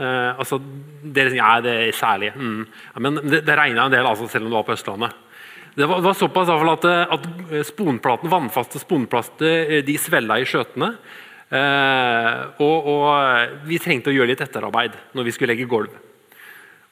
Eh, 0.00 0.38
altså, 0.40 0.58
dere 1.02 1.32
sier 1.32 1.42
ja, 1.42 1.54
det 1.64 1.74
er 1.86 1.96
særlig. 1.96 2.30
Mm. 2.36 2.60
Ja, 2.66 3.02
men 3.06 3.20
det, 3.24 3.42
det 3.46 3.56
regna 3.58 3.86
en 3.86 3.94
del 3.94 4.06
altså, 4.08 4.28
selv 4.30 4.48
om 4.48 4.52
du 4.52 4.58
var 4.58 4.68
på 4.68 4.76
Østlandet. 4.76 5.26
Det 5.76 5.86
var, 5.86 6.00
det 6.00 6.08
var 6.08 6.16
såpass 6.18 6.50
at, 6.50 6.86
at 7.14 7.26
sponplaten, 7.68 8.30
vannfaste 8.32 8.80
sponplaster 8.82 9.80
de 9.86 9.96
svella 10.02 10.40
i 10.40 10.46
skjøtene. 10.48 10.94
Eh, 11.50 12.40
og, 12.62 12.88
og, 12.90 13.58
vi 13.66 13.78
trengte 13.82 14.10
å 14.10 14.14
gjøre 14.14 14.32
litt 14.32 14.42
etterarbeid 14.44 14.96
når 15.18 15.28
vi 15.28 15.34
skulle 15.34 15.54
legge 15.54 15.68
gulv. 15.70 15.92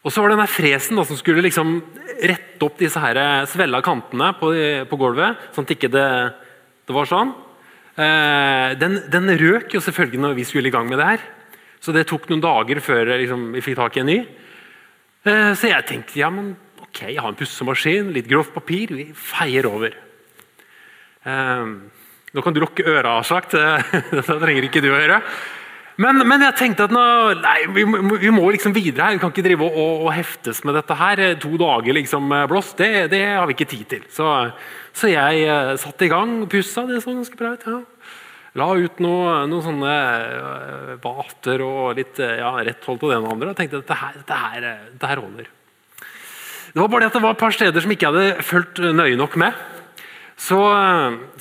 Og 0.06 0.14
så 0.14 0.22
var 0.22 0.30
det 0.30 0.38
denne 0.38 0.50
fresen 0.50 0.98
da, 0.98 1.04
som 1.04 1.18
skulle 1.18 1.42
liksom 1.44 1.80
rette 2.22 2.64
opp 2.64 2.78
disse 2.78 3.00
her 3.02 3.18
svella 3.50 3.82
kantene 3.84 4.30
på, 4.38 4.52
på 4.88 4.98
gulvet, 5.00 5.50
sånn 5.52 5.66
at 5.66 5.74
ikke 5.74 5.90
det, 5.92 6.06
det 6.86 6.96
var 6.96 7.10
sånn. 7.10 7.34
Eh, 7.98 8.76
den, 8.78 9.00
den, 9.10 9.32
røk 9.40 9.74
jo 9.74 9.82
selvfølgelig 9.82 10.22
når 10.22 10.36
vi 10.38 10.46
skulle 10.46 10.70
i 10.70 10.74
gang 10.74 10.86
med 10.90 11.00
det 11.02 11.08
her. 11.08 11.26
Så 11.82 11.94
det 11.94 12.08
tok 12.10 12.26
noen 12.30 12.42
dager 12.42 12.80
før 12.82 13.12
liksom, 13.14 13.50
vi 13.54 13.62
fikk 13.64 13.78
tak 13.78 13.98
i 13.98 14.02
en 14.02 14.10
ny. 14.10 14.18
Eh, 15.28 15.52
så 15.58 15.70
jeg 15.70 15.86
tenkte 15.88 16.18
ja, 16.20 16.30
men 16.32 16.52
ok, 16.82 17.04
jeg 17.10 17.20
har 17.20 17.30
en 17.30 17.38
pussemaskin, 17.38 18.10
litt 18.14 18.28
grovt 18.30 18.54
papir, 18.54 18.94
vi 18.94 19.06
feier 19.14 19.68
over. 19.70 19.94
Eh, 21.28 21.70
nå 22.34 22.44
kan 22.44 22.54
du 22.54 22.60
lukke 22.62 22.86
øra, 22.86 23.18
har 23.20 23.28
sagt. 23.28 23.56
Dette 24.16 24.42
trenger 24.42 24.68
ikke 24.68 24.82
du 24.84 24.90
å 24.92 24.98
gjøre. 24.98 25.22
Men, 25.98 26.20
men, 26.30 26.44
jeg 26.46 26.54
tenkte 26.54 26.84
at 26.86 26.92
nå, 26.94 27.00
nei, 27.42 27.56
vi, 27.74 27.82
vi, 28.22 28.30
må 28.30 28.44
liksom 28.54 28.74
videre 28.76 29.08
her. 29.08 29.16
Vi 29.16 29.22
kan 29.24 29.32
ikke 29.32 29.42
drive 29.48 29.66
og, 29.66 30.04
og 30.06 30.12
heftes 30.14 30.60
med 30.62 30.78
dette 30.78 30.94
her. 30.94 31.22
To 31.42 31.58
dager 31.58 31.96
liksom 31.96 32.30
blåst, 32.50 32.76
det, 32.78 33.08
det, 33.10 33.24
har 33.34 33.48
vi 33.50 33.56
ikke 33.56 33.70
tid 33.72 33.88
til. 33.96 34.04
Så, 34.14 34.28
så 34.94 35.10
jeg 35.10 35.48
satte 35.82 36.06
i 36.06 36.12
gang 36.12 36.36
og 36.44 36.52
pussa. 36.52 36.86
Det 36.86 37.02
så 37.02 37.16
ganske 37.16 37.40
bra 37.40 37.56
ut. 37.56 37.66
ja. 37.66 37.80
La 38.56 38.70
ut 38.72 39.00
noen 39.04 39.50
noe 39.50 39.64
sånne 39.64 39.92
uh, 39.92 40.92
vater 41.02 41.62
og 41.66 41.98
litt 41.98 42.20
uh, 42.22 42.38
ja, 42.40 42.54
retthold 42.64 43.00
på 43.00 43.10
det 43.10 43.18
ene 43.18 43.28
og 43.28 43.36
andre. 43.36 43.52
Og 43.52 43.58
tenkte 43.58 43.82
at 43.82 43.84
dette 43.84 43.98
her, 44.00 44.16
dette, 44.22 44.38
her, 44.44 44.68
dette 44.94 45.10
holder. 45.20 45.50
Det 46.68 46.80
var 46.80 46.88
bare 46.92 47.04
det 47.04 47.10
at 47.10 47.18
det 47.18 47.24
var 47.24 47.36
et 47.36 47.42
par 47.42 47.54
steder 47.54 47.84
som 47.84 47.92
ikke 47.92 48.12
hadde 48.12 48.46
fulgt 48.46 48.80
nøye 48.80 49.18
nok 49.20 49.36
med. 49.40 49.56
Så, 50.38 50.58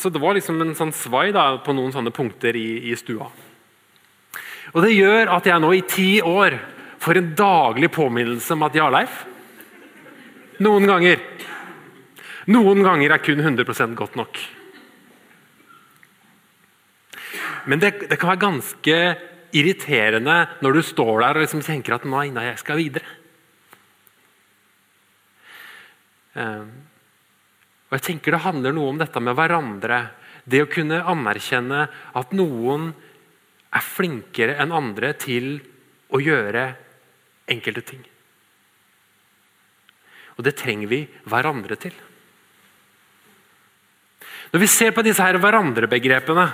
så 0.01 0.09
det 0.09 0.21
var 0.23 0.33
liksom 0.33 0.57
en 0.63 0.73
sånn 0.75 0.93
svai 0.95 1.29
da, 1.35 1.51
på 1.61 1.75
noen 1.77 1.93
sånne 1.93 2.13
punkter 2.15 2.57
i, 2.57 2.89
i 2.89 2.95
stua. 2.97 3.27
Og 4.73 4.83
Det 4.83 4.95
gjør 4.95 5.31
at 5.37 5.47
jeg 5.47 5.63
nå 5.63 5.71
i 5.75 5.85
ti 5.87 6.09
år 6.25 6.57
får 7.03 7.19
en 7.19 7.33
daglig 7.37 7.91
påminnelse 7.93 8.55
om 8.55 8.65
at 8.65 8.75
Jarleif 8.75 9.21
Noen 10.65 10.87
ganger 10.89 11.21
Noen 12.49 12.81
ganger 12.81 13.13
er 13.13 13.21
kun 13.21 13.43
100% 13.43 13.93
godt 13.99 14.15
nok. 14.17 14.39
Men 17.67 17.81
det, 17.83 17.91
det, 18.07 18.17
kan 18.19 18.31
være 18.31 18.45
ganske 18.45 18.97
irriterende 19.55 20.37
når 20.63 20.77
du 20.77 20.83
står 20.85 21.13
der 21.23 21.39
og 21.39 21.43
liksom 21.43 21.63
tenker 21.65 21.97
at 21.97 22.05
nei, 22.07 22.29
nei, 22.31 22.47
jeg 22.49 22.61
skal 22.61 22.79
videre. 22.79 23.15
Um, 26.37 26.69
og 27.87 27.95
jeg 27.97 28.03
tenker 28.05 28.35
Det 28.35 28.43
handler 28.43 28.75
noe 28.75 28.91
om 28.91 28.99
dette 28.99 29.21
med 29.23 29.35
hverandre. 29.37 30.01
Det 30.47 30.61
å 30.63 30.71
kunne 30.71 31.03
anerkjenne 31.11 31.87
at 32.19 32.35
noen 32.35 32.91
er 33.75 33.83
flinkere 33.83 34.57
enn 34.61 34.75
andre 34.75 35.11
til 35.19 35.57
å 36.13 36.21
gjøre 36.23 36.67
enkelte 37.51 37.83
ting. 37.87 38.03
Og 40.37 40.45
det 40.45 40.55
trenger 40.59 40.91
vi 40.91 41.01
hverandre 41.27 41.75
til. 41.81 41.95
Når 44.53 44.63
vi 44.63 44.69
ser 44.71 44.93
på 44.95 45.03
disse 45.03 45.23
her 45.23 45.39
hverandre-begrepene, 45.41 46.45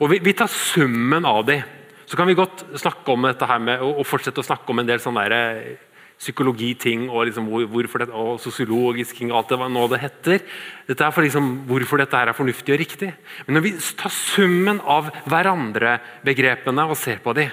og 0.00 0.10
vi, 0.10 0.20
vi, 0.24 0.34
tar 0.36 0.50
summen 0.50 1.26
av 1.28 1.44
de. 1.46 1.62
så 2.06 2.16
kan 2.16 2.28
vi 2.28 2.36
godt 2.36 2.64
snakke 2.76 3.12
om 3.12 3.26
dette 3.26 3.46
her 3.48 3.58
med, 3.58 3.80
og, 3.80 4.00
og 4.02 4.06
fortsette 4.06 4.42
å 4.42 4.46
snakke 4.46 4.70
om 4.70 4.82
en 4.82 4.88
del 4.88 5.02
sånne 5.02 5.28
der, 5.30 5.76
psykologiting 6.20 7.08
og, 7.10 7.24
liksom 7.28 7.48
hvor, 7.50 7.88
og 8.14 8.38
sosiologisk 8.42 9.18
ting, 9.18 9.32
alt 9.34 9.50
det 9.50 9.58
hva 9.60 9.68
nå 9.72 9.84
det 9.90 10.00
heter. 10.04 10.44
Dette 10.86 11.04
er 11.06 11.14
for 11.14 11.26
liksom, 11.26 11.50
hvorfor 11.68 12.00
dette 12.00 12.16
her 12.16 12.30
er 12.30 12.38
fornuftig 12.38 12.74
og 12.74 12.80
riktig. 12.80 13.10
Men 13.46 13.58
når 13.58 13.66
vi 13.66 13.74
tar 13.98 14.14
summen 14.14 14.80
av 14.80 15.10
hverandre-begrepene 15.26 16.86
og 16.86 16.98
ser 17.00 17.20
på 17.24 17.34
de, 17.36 17.48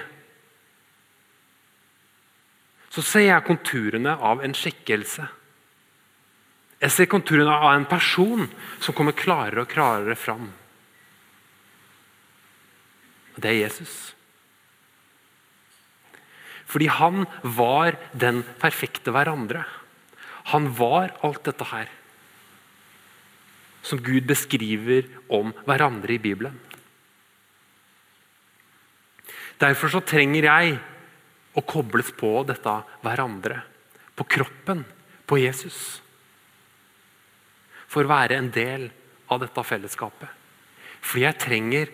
så 2.92 3.04
ser 3.04 3.26
jeg 3.30 3.46
konturene 3.48 4.14
av 4.20 4.42
en 4.44 4.54
skikkelse. 4.56 5.26
Jeg 6.82 6.92
ser 6.92 7.08
konturene 7.08 7.54
av 7.54 7.76
en 7.76 7.86
person 7.88 8.48
som 8.82 8.94
kommer 8.96 9.16
klarere 9.16 9.64
og 9.64 9.70
klarere 9.70 10.16
fram. 10.18 10.50
Det 13.42 13.50
er 13.50 13.64
Jesus. 13.64 13.94
Fordi 16.72 16.88
han 16.88 17.26
var 17.42 17.98
den 18.16 18.40
perfekte 18.62 19.12
hverandre. 19.12 19.64
Han 20.54 20.70
var 20.78 21.12
alt 21.26 21.44
dette 21.46 21.66
her 21.68 21.90
som 23.82 23.98
Gud 23.98 24.28
beskriver 24.28 25.08
om 25.26 25.50
hverandre 25.66 26.14
i 26.14 26.22
Bibelen. 26.22 26.54
Derfor 29.58 29.90
så 29.90 30.00
trenger 30.06 30.46
jeg 30.46 30.76
å 31.58 31.64
kobles 31.66 32.12
på 32.18 32.30
dette 32.48 32.72
hverandre, 33.02 33.60
på 34.16 34.26
kroppen, 34.26 34.84
på 35.26 35.38
Jesus. 35.42 36.00
For 37.90 38.06
å 38.06 38.12
være 38.14 38.38
en 38.38 38.50
del 38.54 38.88
av 39.30 39.42
dette 39.42 39.66
fellesskapet. 39.66 40.30
Fordi 41.02 41.26
jeg 41.26 41.40
trenger 41.42 41.92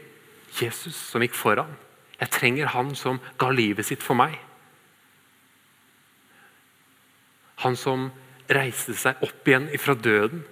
Jesus 0.57 0.97
som 0.97 1.23
gikk 1.25 1.37
foran. 1.37 1.75
Jeg 2.19 2.33
trenger 2.35 2.73
han 2.73 2.95
som 2.99 3.21
ga 3.39 3.51
livet 3.55 3.87
sitt 3.87 4.03
for 4.03 4.19
meg. 4.19 4.35
Han 7.63 7.77
som 7.79 8.09
reiste 8.49 8.95
seg 8.97 9.21
opp 9.25 9.49
igjen 9.49 9.69
fra 9.83 9.95
døden, 9.99 10.45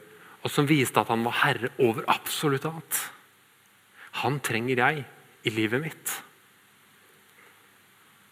og 0.43 0.53
som 0.53 0.69
viste 0.69 1.01
at 1.01 1.11
han 1.11 1.25
var 1.27 1.41
herre 1.43 1.73
over 1.83 2.07
absolutt 2.11 2.67
annet. 2.69 2.99
Han 4.23 4.39
trenger 4.45 4.83
jeg 4.83 5.05
i 5.47 5.53
livet 5.55 5.83
mitt. 5.83 6.13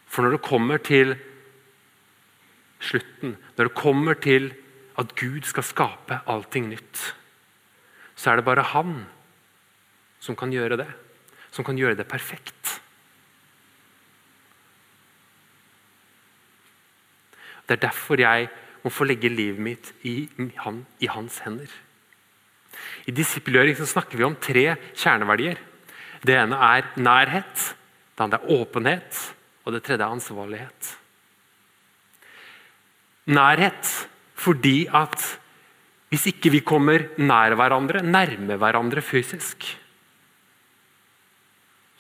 For 0.06 0.22
når 0.22 0.36
det 0.36 0.46
kommer 0.46 0.82
til 0.82 1.16
slutten, 2.84 3.34
når 3.56 3.68
det 3.68 3.78
kommer 3.78 4.18
til 4.20 4.52
at 5.00 5.14
Gud 5.18 5.46
skal 5.48 5.66
skape 5.66 6.20
allting 6.30 6.68
nytt, 6.70 7.00
så 8.14 8.30
er 8.30 8.38
det 8.38 8.46
bare 8.46 8.66
han 8.74 9.00
som 10.22 10.38
kan 10.38 10.52
gjøre 10.54 10.78
det. 10.78 10.90
Som 11.54 11.66
kan 11.66 11.78
gjøre 11.78 11.96
det 11.98 12.08
perfekt. 12.10 12.80
Det 17.64 17.78
er 17.78 17.86
derfor 17.86 18.20
jeg 18.20 18.48
må 18.84 18.92
få 18.92 19.06
legge 19.08 19.30
livet 19.32 19.62
mitt 19.62 19.92
i, 20.04 20.26
han, 20.60 20.82
i 21.00 21.08
hans 21.08 21.38
hender. 21.46 21.70
I 23.08 23.14
disippelgjøring 23.14 23.78
snakker 23.78 24.18
vi 24.18 24.26
om 24.26 24.36
tre 24.36 24.66
kjerneverdier. 24.92 25.60
Det 26.24 26.36
ene 26.36 26.58
er 26.58 26.90
nærhet, 27.00 27.70
det 28.16 28.24
andre 28.26 28.40
er 28.42 28.58
åpenhet, 28.58 29.22
og 29.64 29.72
det 29.72 29.84
tredje 29.86 30.04
er 30.04 30.12
ansvarlighet. 30.12 30.90
Nærhet 33.32 33.92
fordi 34.44 34.84
at 34.92 35.16
hvis 36.12 36.28
ikke 36.30 36.52
vi 36.52 36.60
kommer 36.66 37.06
nær 37.16 37.56
hverandre, 37.56 38.02
nærme 38.04 38.58
hverandre 38.60 39.02
fysisk, 39.02 39.64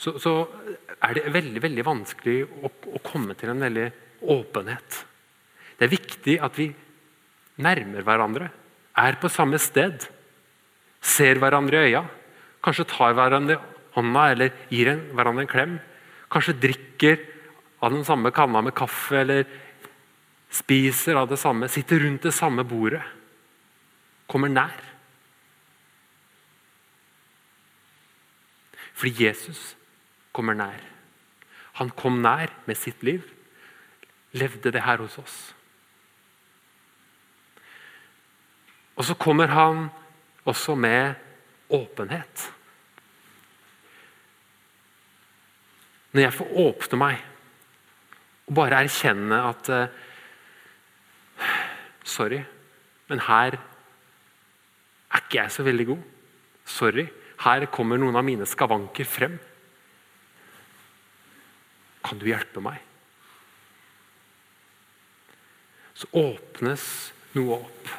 så, 0.04 0.18
så 0.20 0.32
er 1.00 1.16
det 1.16 1.32
veldig, 1.32 1.62
veldig 1.64 1.84
vanskelig 1.86 2.38
å, 2.44 2.68
å 2.68 3.00
komme 3.04 3.36
til 3.38 3.52
en 3.52 3.64
veldig 3.64 3.86
åpenhet. 4.34 4.98
Det 5.78 5.86
er 5.86 5.94
viktig 5.94 6.34
at 6.44 6.58
vi 6.58 6.68
nærmer 7.64 8.04
hverandre, 8.04 8.50
er 8.94 9.16
på 9.18 9.30
samme 9.32 9.58
sted, 9.62 10.04
ser 11.04 11.40
hverandre 11.40 11.80
i 11.80 11.88
øya, 11.90 12.04
kanskje 12.64 12.86
tar 12.92 13.16
hverandre 13.16 13.58
hånda 13.94 14.24
eller 14.32 14.54
gir 14.72 14.90
hverandre 15.14 15.44
en 15.44 15.50
klem. 15.50 15.76
Kanskje 16.32 16.56
drikker 16.62 17.20
av 17.84 17.94
den 17.94 18.04
samme 18.06 18.32
kanna 18.34 18.62
med 18.64 18.74
kaffe 18.76 19.20
eller 19.22 19.44
spiser 20.54 21.18
av 21.18 21.28
det 21.30 21.38
samme, 21.40 21.68
sitter 21.70 22.02
rundt 22.04 22.26
det 22.26 22.34
samme 22.34 22.64
bordet. 22.66 23.02
Kommer 24.30 24.52
nær. 24.52 24.82
Fordi 28.94 29.26
Jesus 29.26 29.74
kommer 30.34 30.56
nær. 30.58 30.82
Han 31.78 31.90
kom 31.94 32.20
nær 32.22 32.52
med 32.68 32.78
sitt 32.78 33.02
liv, 33.06 33.22
levde 34.34 34.72
det 34.74 34.82
her 34.82 35.02
hos 35.02 35.18
oss. 35.18 35.38
Og 38.94 39.06
så 39.06 39.16
kommer 39.18 39.50
han 39.50 39.88
også 40.46 40.76
med 40.78 41.14
åpenhet. 41.72 42.50
Når 46.14 46.22
jeg 46.22 46.36
får 46.36 46.58
åpne 46.62 47.00
meg 47.00 47.22
og 48.44 48.54
bare 48.54 48.84
erkjenne 48.84 49.38
at 49.48 49.70
uh, 49.72 49.86
Sorry, 52.04 52.42
men 53.08 53.22
her 53.24 53.54
er 53.56 55.22
ikke 55.22 55.38
jeg 55.38 55.52
så 55.54 55.64
veldig 55.64 55.86
god. 55.88 56.02
Sorry, 56.68 57.06
her 57.40 57.64
kommer 57.72 57.98
noen 57.98 58.18
av 58.20 58.26
mine 58.26 58.46
skavanker 58.46 59.08
frem. 59.08 59.38
Kan 62.04 62.20
du 62.20 62.28
hjelpe 62.28 62.62
meg? 62.64 62.80
Så 65.94 66.10
åpnes 66.12 66.84
noe 67.38 67.60
opp. 67.62 67.92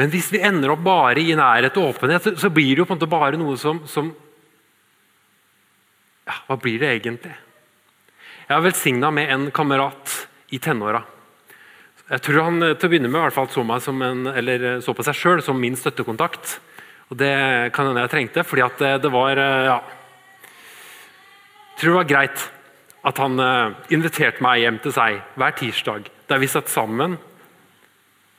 Men 0.00 0.10
hvis 0.10 0.32
vi 0.32 0.40
ender 0.42 0.72
opp 0.72 0.82
bare 0.82 1.20
i 1.20 1.34
nærhet 1.36 1.76
og 1.78 1.92
åpenhet, 1.92 2.32
så 2.40 2.50
blir 2.50 2.72
det 2.72 2.82
jo 2.82 2.88
på 2.88 2.94
en 2.94 3.00
måte 3.00 3.10
bare 3.12 3.38
noe 3.38 3.58
som, 3.60 3.82
som 3.86 4.08
ja, 6.26 6.38
Hva 6.48 6.56
blir 6.58 6.80
det 6.80 6.94
egentlig? 6.96 7.34
Jeg 8.46 8.56
er 8.56 8.64
velsigna 8.64 9.10
med 9.14 9.30
en 9.30 9.50
kamerat 9.54 10.16
i 10.54 10.58
tenåra. 10.62 11.02
Jeg 12.12 12.24
tror 12.26 12.42
han 12.44 12.62
eh, 12.62 12.74
til 12.76 12.88
å 12.88 12.92
begynne 12.92 13.10
med 13.10 13.20
i 13.20 13.24
hvert 13.24 13.36
fall 13.36 13.48
så, 13.52 13.62
meg 13.66 13.82
som 13.84 14.02
en, 14.04 14.26
eller 14.32 14.66
eh, 14.68 14.80
så 14.84 14.94
på 14.96 15.04
seg 15.06 15.16
sjøl 15.16 15.42
som 15.44 15.60
min 15.60 15.78
støttekontakt. 15.78 16.58
Og 17.12 17.18
Det 17.20 17.34
kan 17.76 17.90
hende 17.90 18.06
jeg 18.06 18.12
trengte, 18.14 18.42
fordi 18.48 18.62
at 18.64 18.78
det, 18.80 18.92
det 19.04 19.12
var 19.12 19.36
ja, 19.36 19.78
Jeg 21.74 21.80
tror 21.82 21.90
det 21.90 21.98
var 21.98 22.08
greit 22.08 22.44
at 23.02 23.18
han 23.18 23.40
uh, 23.42 23.74
inviterte 23.92 24.40
meg 24.44 24.62
hjem 24.62 24.78
til 24.80 24.94
seg 24.94 25.18
hver 25.34 25.56
tirsdag, 25.58 26.06
der 26.30 26.38
vi 26.38 26.48
satt 26.48 26.70
sammen. 26.70 27.16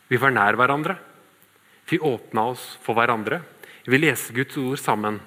Vi 0.07 0.17
var 0.17 0.31
nær 0.31 0.55
hverandre. 0.55 0.95
Vi 1.91 1.99
åpna 1.99 2.47
oss 2.53 2.63
for 2.81 2.95
hverandre. 2.95 3.41
Vi 3.83 3.99
leste 3.99 4.33
Guds 4.33 4.55
ord 4.61 4.79
sammen. 4.79 5.19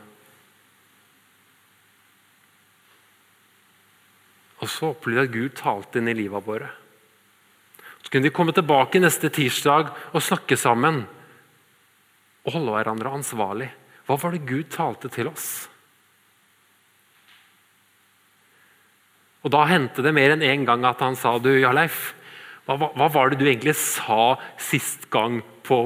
Og 4.65 4.73
så 4.73 4.95
opplevde 4.95 5.21
jeg 5.21 5.29
at 5.29 5.37
Gud 5.37 5.59
talte 5.61 6.01
inn 6.01 6.09
i 6.09 6.17
livet 6.17 6.49
våre. 6.49 6.73
Så 8.01 8.09
kunne 8.09 8.31
vi 8.31 8.35
komme 8.35 8.57
tilbake 8.57 9.03
neste 9.05 9.29
tirsdag 9.29 9.93
og 10.15 10.25
snakke 10.25 10.57
sammen 10.57 11.05
og 12.47 12.55
holde 12.55 12.75
hverandre 12.77 13.15
ansvarlig. 13.19 13.71
Hva 14.07 14.17
var 14.23 14.35
det 14.35 14.47
Gud 14.47 14.71
talte 14.71 15.11
til 15.13 15.29
oss? 15.33 15.67
Og 19.47 19.53
Da 19.55 19.63
hendte 19.71 20.03
det 20.03 20.15
mer 20.15 20.33
enn 20.35 20.43
én 20.43 20.61
en 20.61 20.67
gang 20.67 20.85
at 20.89 21.03
han 21.03 21.15
sa 21.19 21.37
du, 21.39 21.53
Jarleif, 21.55 22.15
hva, 22.67 22.75
hva, 22.99 23.07
var 23.07 23.31
det 23.31 23.39
du 23.39 23.47
egentlig 23.47 23.77
sa 23.79 24.35
sist 24.59 25.07
gang 25.11 25.39
på 25.67 25.85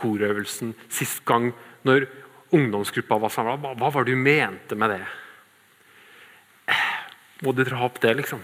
korøvelsen? 0.00 0.72
Sist 0.88 1.20
gang 1.28 1.50
når 1.84 2.06
ungdomsgruppa 2.56 3.18
var 3.20 3.32
samla? 3.32 3.58
Hva, 3.60 3.74
hva 3.76 3.90
var 3.92 4.06
det 4.06 4.16
du 4.16 4.22
mente 4.22 4.78
med 4.80 4.94
det? 4.94 5.02
Må 7.44 7.52
du 7.52 7.60
dra 7.68 7.84
opp 7.84 8.00
det, 8.00 8.14
liksom? 8.16 8.40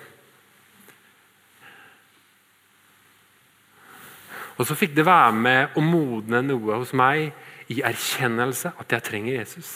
Og 4.62 4.69
så 4.69 4.76
fikk 4.78 4.92
det 4.95 5.02
være 5.09 5.35
med 5.35 5.75
å 5.75 5.83
modne 5.83 6.38
noe 6.47 6.76
hos 6.78 6.92
meg 6.95 7.33
i 7.73 7.81
erkjennelse 7.83 8.71
at 8.78 8.95
jeg 8.95 9.02
trenger 9.09 9.40
Jesus 9.40 9.73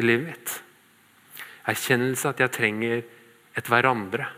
i 0.00 0.06
livet 0.06 0.30
mitt. 0.30 0.54
Erkjennelse 1.68 2.32
at 2.32 2.40
jeg 2.40 2.54
trenger 2.54 3.02
et 3.60 3.68
hverandre. 3.68 4.30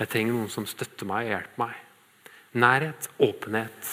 Jeg 0.00 0.10
trenger 0.10 0.34
noen 0.34 0.50
som 0.50 0.66
støtter 0.66 1.06
meg 1.06 1.28
og 1.28 1.34
hjelper 1.36 1.62
meg. 1.62 1.78
Nærhet, 2.58 3.08
åpenhet 3.22 3.92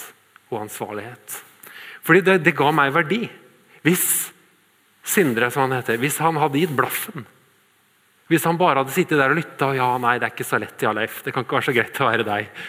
og 0.50 0.64
ansvarlighet. 0.64 1.38
Fordi 2.02 2.26
det, 2.26 2.40
det 2.48 2.58
ga 2.58 2.74
meg 2.74 2.96
verdi. 2.98 3.22
Hvis 3.86 4.08
Sindre, 5.04 5.50
som 5.52 5.68
han 5.68 5.76
heter, 5.76 6.00
hvis 6.00 6.18
han 6.24 6.38
hadde 6.40 6.62
gitt 6.62 6.72
blaffen 6.72 7.26
Hvis 8.32 8.46
han 8.48 8.56
bare 8.56 8.80
hadde 8.80 8.94
sittet 8.96 9.20
der 9.20 9.34
og 9.34 9.36
lytta 9.36 9.74
ja, 9.76 9.90
nei, 10.00 10.16
det 10.16 10.30
er 10.30 10.34
ikke 10.34 10.48
så 10.48 10.60
lett, 10.64 10.80
ja, 10.80 10.94
Leif. 10.96 11.20
Det 11.26 11.34
kan 11.36 11.44
ikke 11.44 11.60
være 11.60 11.68
så 11.68 11.76
greit 11.76 12.00
å 12.00 12.08
være 12.08 12.26
deg. 12.26 12.64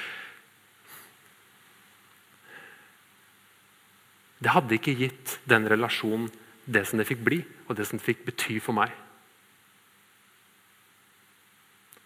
Det 4.44 4.52
hadde 4.52 4.76
ikke 4.76 4.92
gitt 4.98 5.38
den 5.48 5.64
relasjonen 5.72 6.28
det 6.68 6.82
som 6.84 7.00
det 7.00 7.06
fikk 7.08 7.22
bli, 7.24 7.38
og 7.64 7.78
det 7.78 7.86
som 7.88 7.96
det 7.96 8.04
fikk 8.04 8.26
bety 8.26 8.58
for 8.60 8.76
meg. 8.76 8.92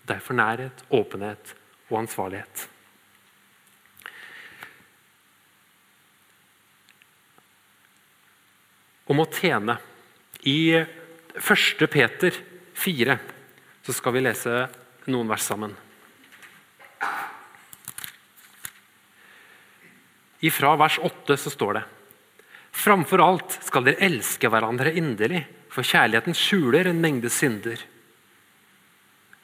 Derfor 0.07 0.39
nærhet, 0.39 0.85
åpenhet 0.95 1.55
og 1.91 1.99
ansvarlighet. 2.05 2.69
Om 9.09 9.25
å 9.25 9.29
tjene. 9.35 9.79
I 10.47 10.79
1. 10.79 11.85
Peter 11.91 12.37
4 12.79 13.19
så 13.83 13.95
skal 13.97 14.15
vi 14.15 14.23
lese 14.23 14.53
noen 15.11 15.29
vers 15.29 15.43
sammen. 15.43 15.75
Ifra 20.47 20.77
vers 20.79 21.01
8 21.03 21.35
så 21.35 21.51
står 21.51 21.81
det 21.81 21.87
Framfor 22.79 23.23
alt 23.25 23.59
skal 23.67 23.89
dere 23.89 24.07
elske 24.07 24.51
hverandre 24.51 24.93
inderlig, 24.95 25.43
for 25.73 25.87
kjærligheten 25.87 26.37
skjuler 26.37 26.87
en 26.89 27.01
mengde 27.03 27.31
synder. 27.33 27.81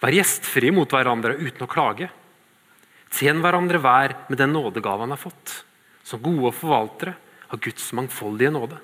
Vær 0.02 0.14
gjestfrie 0.14 0.72
mot 0.74 0.90
hverandre 0.90 1.34
uten 1.40 1.64
å 1.66 1.70
klage. 1.70 2.10
Tjen 3.14 3.42
hverandre 3.42 3.80
hver 3.82 4.16
med 4.28 4.38
den 4.38 4.54
nådegave 4.54 5.02
han 5.02 5.14
har 5.14 5.20
fått, 5.20 5.64
som 6.06 6.22
gode 6.22 6.52
forvaltere 6.54 7.14
av 7.50 7.62
Guds 7.62 7.90
mangfoldige 7.96 8.52
nåde. 8.54 8.78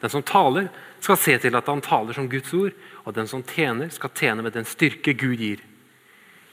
Den 0.00 0.12
som 0.12 0.24
taler, 0.26 0.68
skal 1.00 1.16
se 1.20 1.36
til 1.40 1.56
at 1.56 1.68
han 1.68 1.80
taler 1.84 2.16
som 2.16 2.28
Guds 2.28 2.52
ord, 2.56 2.76
og 3.04 3.16
den 3.16 3.28
som 3.28 3.44
tjener, 3.44 3.88
skal 3.92 4.12
tjene 4.16 4.44
med 4.44 4.52
den 4.56 4.68
styrke 4.68 5.12
Gud 5.16 5.40
gir. 5.40 5.62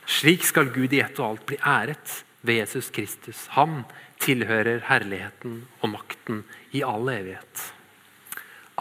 Slik 0.07 0.43
skal 0.47 0.71
Gud 0.71 0.93
i 0.95 1.01
ett 1.03 1.19
og 1.19 1.33
alt 1.33 1.45
bli 1.47 1.59
æret 1.59 2.21
ved 2.47 2.61
Jesus 2.61 2.89
Kristus. 2.91 3.45
Han 3.55 3.83
tilhører 4.21 4.83
herligheten 4.87 5.61
og 5.81 5.93
makten 5.93 6.43
i 6.75 6.83
all 6.85 7.09
evighet. 7.11 7.65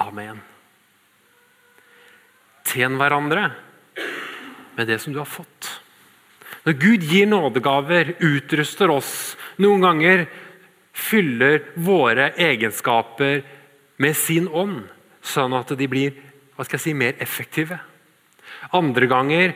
Amen. 0.01 0.41
Tjen 2.71 2.97
hverandre 3.01 3.49
med 4.77 4.87
det 4.89 5.01
som 5.03 5.15
du 5.15 5.21
har 5.21 5.29
fått. 5.29 5.69
Når 6.65 6.77
Gud 6.77 7.05
gir 7.09 7.27
nådegaver, 7.29 8.15
utruster 8.21 8.93
oss, 8.93 9.35
noen 9.61 9.83
ganger 9.85 10.27
fyller 10.93 11.63
våre 11.81 12.31
egenskaper 12.37 13.41
med 14.01 14.17
sin 14.17 14.49
ånd, 14.49 14.85
sånn 15.25 15.57
at 15.57 15.73
de 15.77 15.89
blir 15.89 16.17
hva 16.55 16.67
skal 16.67 16.77
jeg 16.77 16.85
si, 16.85 16.93
mer 16.97 17.17
effektive. 17.25 17.79
Andre 18.77 19.07
ganger 19.09 19.55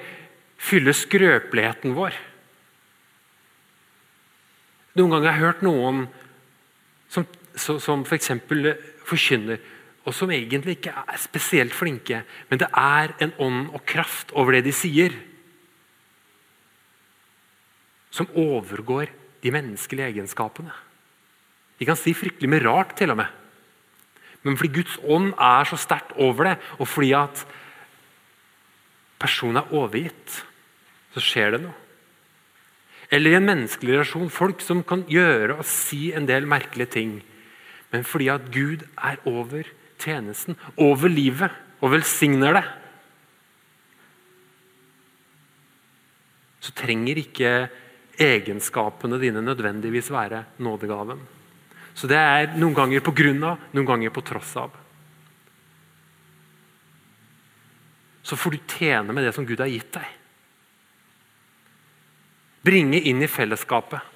fyller 0.56 0.96
skrøpeligheten 0.96 1.92
vår. 1.96 2.16
Noen 4.94 5.10
ganger 5.10 5.30
har 5.30 5.38
jeg 5.38 5.46
hørt 5.46 5.64
noen 5.66 6.04
som, 7.10 7.26
som 7.56 8.04
f.eks. 8.06 8.30
For 8.46 8.74
forkynner 9.04 9.62
og 10.04 10.12
som 10.12 10.32
egentlig 10.32 10.78
ikke 10.78 10.92
er 10.92 11.20
spesielt 11.20 11.72
flinke, 11.72 12.22
men 12.50 12.60
det 12.60 12.68
er 12.76 13.14
en 13.24 13.32
ånd 13.40 13.70
og 13.72 13.84
kraft 13.88 14.34
over 14.36 14.56
det 14.56 14.66
de 14.66 14.74
sier, 14.76 15.14
som 18.14 18.28
overgår 18.38 19.10
de 19.42 19.52
menneskelige 19.52 20.12
egenskapene. 20.12 20.74
De 21.80 21.88
kan 21.88 21.98
si 21.98 22.12
fryktelig 22.14 22.50
mye 22.52 22.62
rart, 22.66 22.92
til 22.98 23.10
og 23.14 23.18
med. 23.22 23.32
Men 24.44 24.58
fordi 24.60 24.76
Guds 24.76 24.98
ånd 25.08 25.32
er 25.40 25.64
så 25.66 25.78
sterkt 25.80 26.12
over 26.20 26.50
det, 26.50 26.58
og 26.78 26.88
fordi 26.88 27.14
at 27.16 27.46
personen 29.18 29.62
er 29.62 29.72
overgitt, 29.72 30.42
så 31.16 31.24
skjer 31.24 31.56
det 31.56 31.64
noe. 31.64 31.83
Eller 33.14 33.30
i 33.30 33.38
en 33.38 33.46
menneskelig 33.46 33.94
relasjon, 33.94 34.32
folk 34.32 34.62
som 34.64 34.82
kan 34.86 35.04
gjøre 35.06 35.60
og 35.60 35.68
si 35.68 36.08
en 36.16 36.26
del 36.26 36.48
merkelige 36.50 36.94
ting. 36.96 37.12
Men 37.94 38.06
fordi 38.06 38.30
at 38.32 38.48
Gud 38.50 38.82
er 38.98 39.20
over 39.30 39.68
tjenesten, 40.02 40.58
over 40.74 41.12
livet, 41.12 41.52
og 41.84 41.92
velsigner 41.92 42.56
det, 42.56 42.64
så 46.64 46.72
trenger 46.72 47.20
ikke 47.20 47.50
egenskapene 48.24 49.18
dine 49.20 49.42
nødvendigvis 49.44 50.08
være 50.10 50.44
nådegaven. 50.64 51.20
Så 51.94 52.08
det 52.10 52.18
er 52.18 52.56
noen 52.56 52.74
ganger 52.74 53.04
på 53.04 53.12
grunn 53.14 53.44
av, 53.46 53.68
noen 53.76 53.86
ganger 53.86 54.14
på 54.14 54.24
tross 54.26 54.54
av. 54.58 54.72
Så 58.24 58.38
får 58.40 58.56
du 58.56 58.74
tjene 58.78 59.12
med 59.12 59.26
det 59.26 59.34
som 59.36 59.46
Gud 59.46 59.60
har 59.60 59.70
gitt 59.70 59.92
deg. 59.94 60.08
Bringe 62.64 63.00
inn 63.00 63.22
i 63.22 63.28
fellesskapet. 63.28 64.12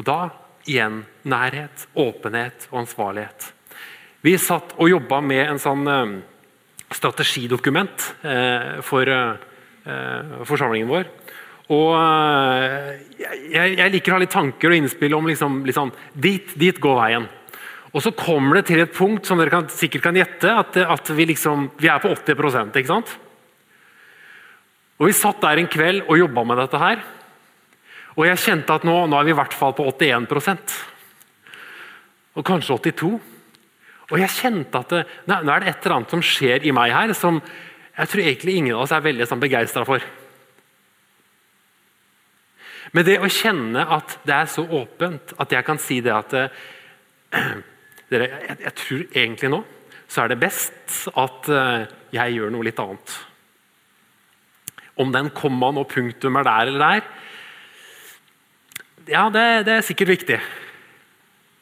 Og 0.00 0.04
da 0.08 0.20
igjen 0.68 1.02
nærhet, 1.28 1.86
åpenhet 1.98 2.68
og 2.70 2.82
ansvarlighet. 2.84 3.50
Vi 4.24 4.36
satt 4.40 4.74
og 4.76 4.90
jobba 4.90 5.20
med 5.24 5.42
en 5.46 5.60
sånn 5.60 5.88
eh, 5.88 6.14
strategidokument 6.92 8.06
eh, 8.24 8.80
for 8.84 9.08
eh, 9.08 10.40
forsamlingen 10.48 10.90
vår. 10.90 11.08
Og 11.70 11.94
jeg, 13.22 13.90
liker 13.94 14.10
å 14.10 14.16
ha 14.16 14.22
litt 14.24 14.32
tanker 14.34 14.72
og 14.72 14.80
innspill 14.80 15.14
om 15.14 15.28
liksom, 15.30 15.60
liksom, 15.68 15.92
dit, 16.18 16.50
dit 16.58 16.80
går 16.82 16.96
veien. 16.98 17.28
Og 17.94 18.02
så 18.02 18.10
kommer 18.18 18.58
det 18.58 18.64
til 18.72 18.82
et 18.82 18.90
punkt 18.94 19.30
som 19.30 19.38
dere 19.38 19.52
kan, 19.54 19.68
sikkert 19.70 20.08
kan 20.08 20.18
gjette, 20.18 20.50
at, 20.50 20.80
at 20.82 21.12
vi, 21.14 21.28
liksom, 21.30 21.68
vi, 21.78 21.86
er 21.86 22.02
på 22.02 22.10
80 22.10 22.74
ikke 22.74 22.90
sant? 22.90 23.14
Og 25.00 25.08
Vi 25.08 25.16
satt 25.16 25.40
der 25.40 25.58
en 25.58 25.70
kveld 25.70 26.04
og 26.06 26.18
jobba 26.20 26.44
med 26.44 26.60
dette 26.60 26.78
her. 26.80 27.02
Og 28.18 28.26
jeg 28.26 28.42
kjente 28.42 28.74
at 28.74 28.84
nå, 28.84 28.94
nå 29.08 29.16
er 29.16 29.26
vi 29.28 29.32
i 29.32 29.38
hvert 29.38 29.54
fall 29.54 29.72
på 29.72 29.86
81% 29.86 30.72
Og 32.36 32.44
kanskje 32.44 32.76
82 32.76 33.10
Og 34.10 34.16
jeg 34.18 34.34
kjente 34.34 34.80
at 34.82 34.92
det, 34.92 35.04
nå 35.30 35.38
er 35.38 35.62
det 35.62 35.70
et 35.70 35.86
eller 35.86 36.00
annet 36.00 36.14
som 36.16 36.24
skjer 36.24 36.66
i 36.66 36.74
meg 36.74 36.92
her 36.92 37.14
som 37.16 37.38
jeg 38.00 38.08
tror 38.08 38.22
egentlig 38.24 38.54
ingen 38.56 38.76
av 38.76 38.84
oss 38.86 38.92
er 38.96 39.02
veldig 39.04 39.26
sånn, 39.28 39.40
begeistra 39.42 39.82
for. 39.84 40.04
Men 42.96 43.04
det 43.04 43.18
å 43.20 43.28
kjenne 43.28 43.82
at 43.96 44.14
det 44.24 44.32
er 44.32 44.48
så 44.48 44.64
åpent 44.64 45.34
at 45.42 45.52
jeg 45.52 45.66
kan 45.66 45.80
si 45.82 45.98
det 46.04 46.14
at 46.14 46.32
eh, 46.38 46.62
dere, 48.10 48.30
jeg, 48.30 48.56
jeg, 48.64 48.74
tror 48.80 49.04
egentlig 49.10 49.52
nå 49.52 49.60
så 50.10 50.24
er 50.24 50.32
det 50.32 50.40
best 50.40 51.10
at 51.12 51.50
eh, 51.52 51.84
jeg 52.16 52.38
gjør 52.38 52.54
noe 52.54 52.66
litt 52.66 52.80
annet. 52.82 53.18
Om 55.00 55.12
den 55.14 55.30
kommaen 55.32 55.80
og 55.80 55.88
punktum 55.88 56.36
er 56.36 56.46
der 56.46 56.70
eller 56.70 56.84
der, 56.84 57.10
ja, 59.10 59.24
det, 59.32 59.44
det 59.66 59.74
er 59.74 59.86
sikkert 59.86 60.12
viktig. 60.12 60.36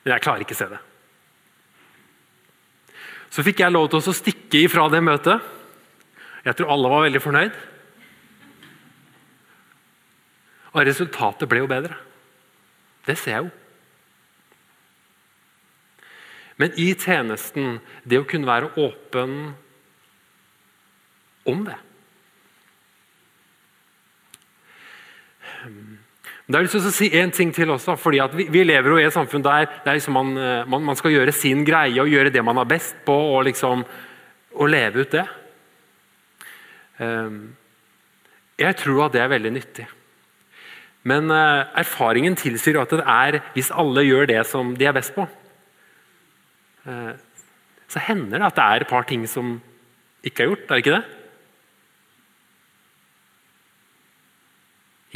Men 0.02 0.12
jeg 0.14 0.24
klarer 0.24 0.44
ikke 0.44 0.56
å 0.56 0.58
se 0.58 0.68
det. 0.72 0.80
Så 3.32 3.44
fikk 3.46 3.62
jeg 3.62 3.72
lov 3.72 3.88
til 3.92 4.00
å 4.00 4.16
stikke 4.16 4.64
ifra 4.64 4.88
det 4.92 5.00
møtet. 5.04 5.44
Jeg 6.44 6.58
tror 6.58 6.72
alle 6.74 6.90
var 6.92 7.04
veldig 7.06 7.22
fornøyd. 7.22 7.56
Og 10.74 10.84
resultatet 10.88 11.48
ble 11.50 11.62
jo 11.62 11.70
bedre. 11.70 11.96
Det 13.08 13.16
ser 13.20 13.36
jeg 13.36 13.46
jo. 13.46 13.54
Men 16.58 16.74
i 16.80 16.88
tjenesten, 16.98 17.78
det 18.02 18.18
å 18.18 18.26
kunne 18.28 18.48
være 18.48 18.72
åpen 18.82 19.36
om 21.48 21.60
det 21.68 21.78
Det 26.48 26.56
jeg 26.56 26.64
lyst 26.64 26.76
til 26.78 26.86
å 26.88 26.92
si 26.96 27.08
en 27.20 27.32
ting 27.34 27.50
til 27.52 27.70
også, 27.74 27.94
fordi 28.00 28.22
vi, 28.32 28.46
vi, 28.48 28.62
lever 28.64 28.94
jo 28.94 29.00
i 29.02 29.04
et 29.04 29.12
samfunn 29.12 29.44
der, 29.44 29.66
der 29.84 29.98
liksom 29.98 30.14
man, 30.16 30.30
eh, 30.40 30.62
man, 30.64 30.84
man, 30.86 30.96
skal 30.96 31.12
gjøre 31.12 31.34
sin 31.36 31.60
greie 31.66 32.00
og 32.00 32.08
gjøre 32.08 32.32
det 32.32 32.44
man 32.44 32.60
er 32.62 32.70
best 32.70 32.96
på, 33.04 33.12
og, 33.34 33.42
liksom, 33.48 33.84
og 34.56 34.70
leve 34.72 35.04
ut 35.04 35.12
det. 35.12 35.26
Um, 36.98 37.36
jeg 38.58 38.74
tror 38.80 39.04
at 39.04 39.14
det 39.14 39.22
er 39.22 39.30
veldig 39.30 39.52
nyttig. 39.58 39.84
Men 41.08 41.28
uh, 41.30 41.68
erfaringen 41.78 42.34
tilsier 42.38 42.80
at 42.80 42.96
det 42.96 43.04
er 43.04 43.40
hvis 43.52 43.70
alle 43.70 44.06
gjør 44.08 44.32
det 44.32 44.40
som 44.48 44.72
de 44.78 44.88
er 44.88 44.96
best 44.96 45.12
på, 45.14 45.28
uh, 46.88 47.12
så 47.92 48.02
hender 48.08 48.40
det 48.40 48.48
at 48.48 48.56
det 48.56 48.64
er 48.64 48.86
et 48.86 48.90
par 48.90 49.04
ting 49.08 49.28
som 49.28 49.58
ikke 50.24 50.46
er 50.46 50.50
gjort. 50.50 50.64
Er 50.64 50.74
det 50.74 50.84
ikke 50.86 50.96
det? 50.96 51.17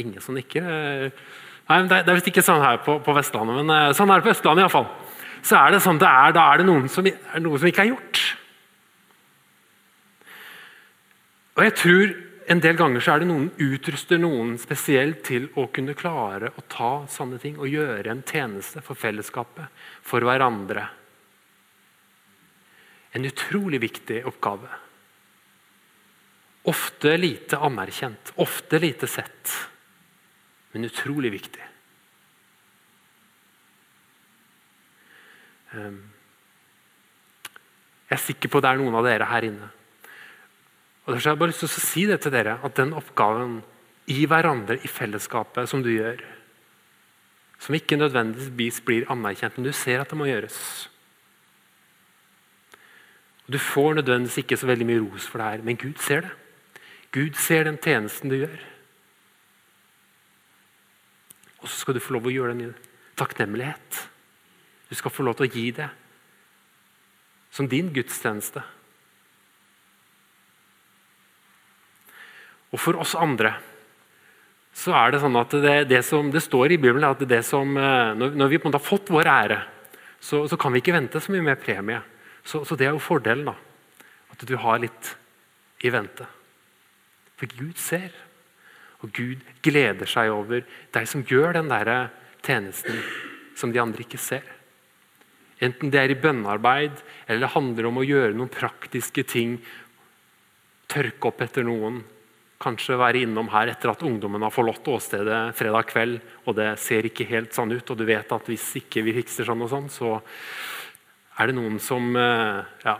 Ingen 0.01 0.21
som 0.21 0.37
nikker. 0.37 0.65
Nei, 1.69 1.79
Det 1.87 1.99
er, 2.01 2.15
visst 2.17 2.29
ikke 2.31 2.43
sånn 2.43 2.63
her 2.63 2.81
på, 2.83 2.97
på, 3.03 3.15
Vestlandet, 3.15 3.61
men 3.61 3.71
uh, 3.71 3.93
sånn 3.95 4.11
er 4.11 4.19
det 4.19 4.27
på 4.27 4.33
Østlandet 4.33 4.65
iallfall. 4.65 4.89
Så 5.43 5.59
er 5.59 5.73
det 5.75 5.83
sånn 5.83 5.99
er, 6.01 6.33
da 6.35 6.47
er 6.51 6.61
det 6.61 6.67
noen 6.67 6.89
som, 6.91 7.07
er 7.07 7.43
noe 7.43 7.59
som 7.59 7.69
ikke 7.69 7.85
er 7.85 7.91
gjort. 7.93 8.21
Og 11.53 11.65
jeg 11.67 11.75
tror 11.77 12.13
en 12.51 12.61
del 12.63 12.75
ganger 12.79 13.03
så 13.03 13.13
er 13.13 13.23
det 13.23 13.29
noen 13.29 13.49
utruster 13.61 14.19
noen 14.19 14.55
spesielt 14.59 15.21
til 15.27 15.47
å 15.59 15.67
kunne 15.73 15.95
klare 15.95 16.51
å 16.57 16.63
ta 16.71 16.91
sånne 17.11 17.39
ting 17.39 17.59
og 17.59 17.71
gjøre 17.71 18.11
en 18.11 18.23
tjeneste 18.27 18.83
for 18.83 18.99
fellesskapet, 18.99 19.69
for 20.03 20.25
hverandre. 20.27 20.87
En 23.13 23.27
utrolig 23.29 23.79
viktig 23.83 24.23
oppgave. 24.27 24.71
Ofte 26.71 27.15
lite 27.19 27.59
anerkjent, 27.59 28.33
ofte 28.43 28.79
lite 28.79 29.07
sett, 29.11 29.53
men 30.73 30.89
utrolig 30.89 31.31
viktig. 31.33 31.69
Ehm, 35.73 36.01
jeg 38.09 38.17
er 38.17 38.21
sikker 38.21 38.51
på 38.51 38.61
det 38.61 38.69
er 38.69 38.81
noen 38.81 38.97
av 38.97 39.07
dere 39.07 39.29
her 39.29 39.47
inne 39.47 39.71
og 41.03 41.11
Derfor 41.11 41.27
har 41.27 41.33
jeg 41.33 41.39
bare 41.41 41.51
lyst 41.51 41.63
til 41.65 41.67
å 41.67 41.83
si 41.83 42.03
det 42.07 42.17
til 42.23 42.31
dere, 42.31 42.53
at 42.63 42.77
den 42.79 42.93
oppgaven 42.95 43.57
i 44.07 44.23
hverandre, 44.27 44.77
i 44.79 44.87
fellesskapet, 44.87 45.67
som 45.67 45.83
du 45.83 45.89
gjør, 45.91 46.21
som 47.59 47.75
ikke 47.75 47.99
nødvendigvis 47.99 48.79
blir 48.87 49.07
anerkjent, 49.11 49.57
men 49.57 49.67
du 49.67 49.73
ser 49.75 49.99
at 49.99 50.11
det 50.11 50.19
må 50.19 50.27
gjøres 50.27 50.57
Du 53.51 53.57
får 53.59 53.97
nødvendigvis 53.99 54.39
ikke 54.39 54.55
så 54.55 54.67
veldig 54.69 54.85
mye 54.87 55.01
ros 55.03 55.27
for 55.27 55.41
det 55.41 55.47
her, 55.49 55.63
men 55.67 55.75
Gud 55.75 55.99
ser 55.99 56.23
det. 56.23 56.31
Gud 57.11 57.35
ser 57.35 57.67
den 57.67 57.77
tjenesten 57.77 58.31
du 58.31 58.37
gjør. 58.39 58.61
Og 61.63 61.71
så 61.71 61.79
skal 61.79 61.95
du 61.95 62.03
få 62.03 62.17
lov 62.17 62.27
å 62.27 62.33
gjøre 62.33 62.53
den 62.53 62.69
i 62.69 62.93
takknemlighet. 63.19 63.99
Du 64.89 64.95
skal 64.99 65.13
få 65.13 65.25
lov 65.25 65.39
til 65.39 65.47
å 65.47 65.53
gi 65.53 65.67
det 65.79 65.89
som 67.53 67.69
din 67.69 67.91
gudstjeneste. 67.93 68.63
Og 72.73 72.81
for 72.81 72.97
oss 73.01 73.13
andre 73.17 73.53
så 74.73 74.95
er 74.97 75.13
det 75.13 75.19
sånn 75.21 75.37
at 75.37 75.51
det, 75.61 75.75
det 75.91 75.99
som 76.05 76.31
det 76.33 76.41
står 76.41 76.73
i 76.73 76.79
Bibelen, 76.81 77.05
at 77.05 77.21
det 77.29 77.43
som, 77.45 77.75
eh, 77.77 78.15
når, 78.17 78.47
vi 78.49 78.57
på 78.57 78.65
en 78.65 78.71
måte 78.71 78.79
har 78.81 78.87
fått 78.87 79.11
vår 79.13 79.29
ære, 79.29 79.59
så, 80.17 80.47
så, 80.49 80.57
kan 80.57 80.73
vi 80.73 80.81
ikke 80.81 80.95
vente 80.95 81.21
så 81.21 81.33
mye 81.33 81.45
mer 81.45 81.59
premie. 81.61 81.99
Så, 82.41 82.63
så 82.65 82.77
det 82.79 82.87
er 82.87 82.95
jo 82.95 83.03
fordelen. 83.03 83.51
da, 83.51 83.53
At 84.33 84.41
du 84.49 84.55
har 84.57 84.81
litt 84.81 85.11
i 85.85 85.91
vente. 85.93 86.25
For 87.37 87.53
Gud 87.53 87.77
ser, 87.77 88.15
og 89.03 89.11
Gud 89.11 89.43
gleder 89.65 90.09
seg 90.09 90.31
over 90.31 90.63
deg 90.95 91.07
som 91.09 91.25
gjør 91.27 91.57
den 91.59 91.71
der 91.71 91.91
tjenesten 92.43 92.99
som 93.59 93.73
de 93.73 93.81
andre 93.81 94.05
ikke 94.05 94.19
ser. 94.21 94.45
Enten 95.63 95.91
det 95.93 95.99
er 96.01 96.13
i 96.13 96.19
bønnearbeid 96.19 97.03
eller 97.27 97.45
det 97.45 97.53
handler 97.53 97.89
om 97.89 97.99
å 98.01 98.07
gjøre 98.07 98.35
noen 98.35 98.51
praktiske 98.51 99.25
ting. 99.27 99.57
Tørke 100.91 101.29
opp 101.29 101.43
etter 101.45 101.65
noen, 101.67 102.01
kanskje 102.63 102.99
være 102.99 103.23
innom 103.25 103.49
her 103.51 103.71
etter 103.71 103.91
at 103.91 104.03
ungdommen 104.07 104.43
har 104.43 104.53
forlatt 104.53 104.87
åstedet 104.87 105.39
fredag 105.57 105.87
kveld, 105.91 106.19
og 106.47 106.55
det 106.57 106.69
ser 106.79 107.07
ikke 107.07 107.27
helt 107.27 107.55
sånn 107.55 107.73
ut, 107.75 107.89
og 107.91 107.99
du 107.99 108.05
vet 108.07 108.31
at 108.31 108.51
hvis 108.51 108.69
ikke 108.79 109.03
vi 109.03 109.15
fikser 109.19 109.47
sånn 109.47 109.65
og 109.65 109.71
sånn, 109.71 109.89
så 109.91 110.13
er 111.39 111.49
det 111.49 111.57
noen 111.57 111.79
som 111.81 112.13
eh, 112.15 112.61
ja, 112.85 112.95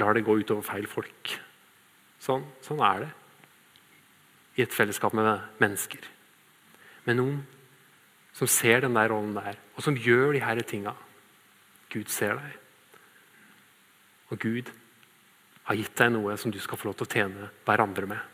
lar 0.00 0.16
det 0.16 0.24
gå 0.26 0.38
utover 0.40 0.66
feil 0.66 0.88
folk. 0.90 1.36
Sånn, 2.22 2.42
sånn 2.64 2.82
er 2.82 3.04
det 3.04 3.12
i 4.56 4.64
et 4.64 4.72
fellesskap 4.72 5.14
med 5.16 5.28
mennesker. 5.60 6.04
Med 7.04 7.18
noen 7.18 7.42
som 8.36 8.48
ser 8.50 8.82
den 8.84 8.96
der 8.96 9.08
rollen 9.12 9.36
der, 9.36 9.56
og 9.76 9.84
som 9.84 9.96
gjør 9.96 10.34
de 10.36 10.44
her 10.44 10.60
tinga. 10.60 10.92
Gud 11.92 12.08
ser 12.12 12.36
deg. 12.36 12.56
Og 14.32 14.40
Gud 14.42 14.72
har 15.68 15.78
gitt 15.78 15.96
deg 15.98 16.12
noe 16.12 16.36
som 16.40 16.52
du 16.52 16.58
skal 16.60 16.78
få 16.80 16.90
lov 16.90 16.98
til 16.98 17.06
å 17.06 17.14
tjene 17.14 17.52
hverandre 17.64 18.10
med. 18.10 18.24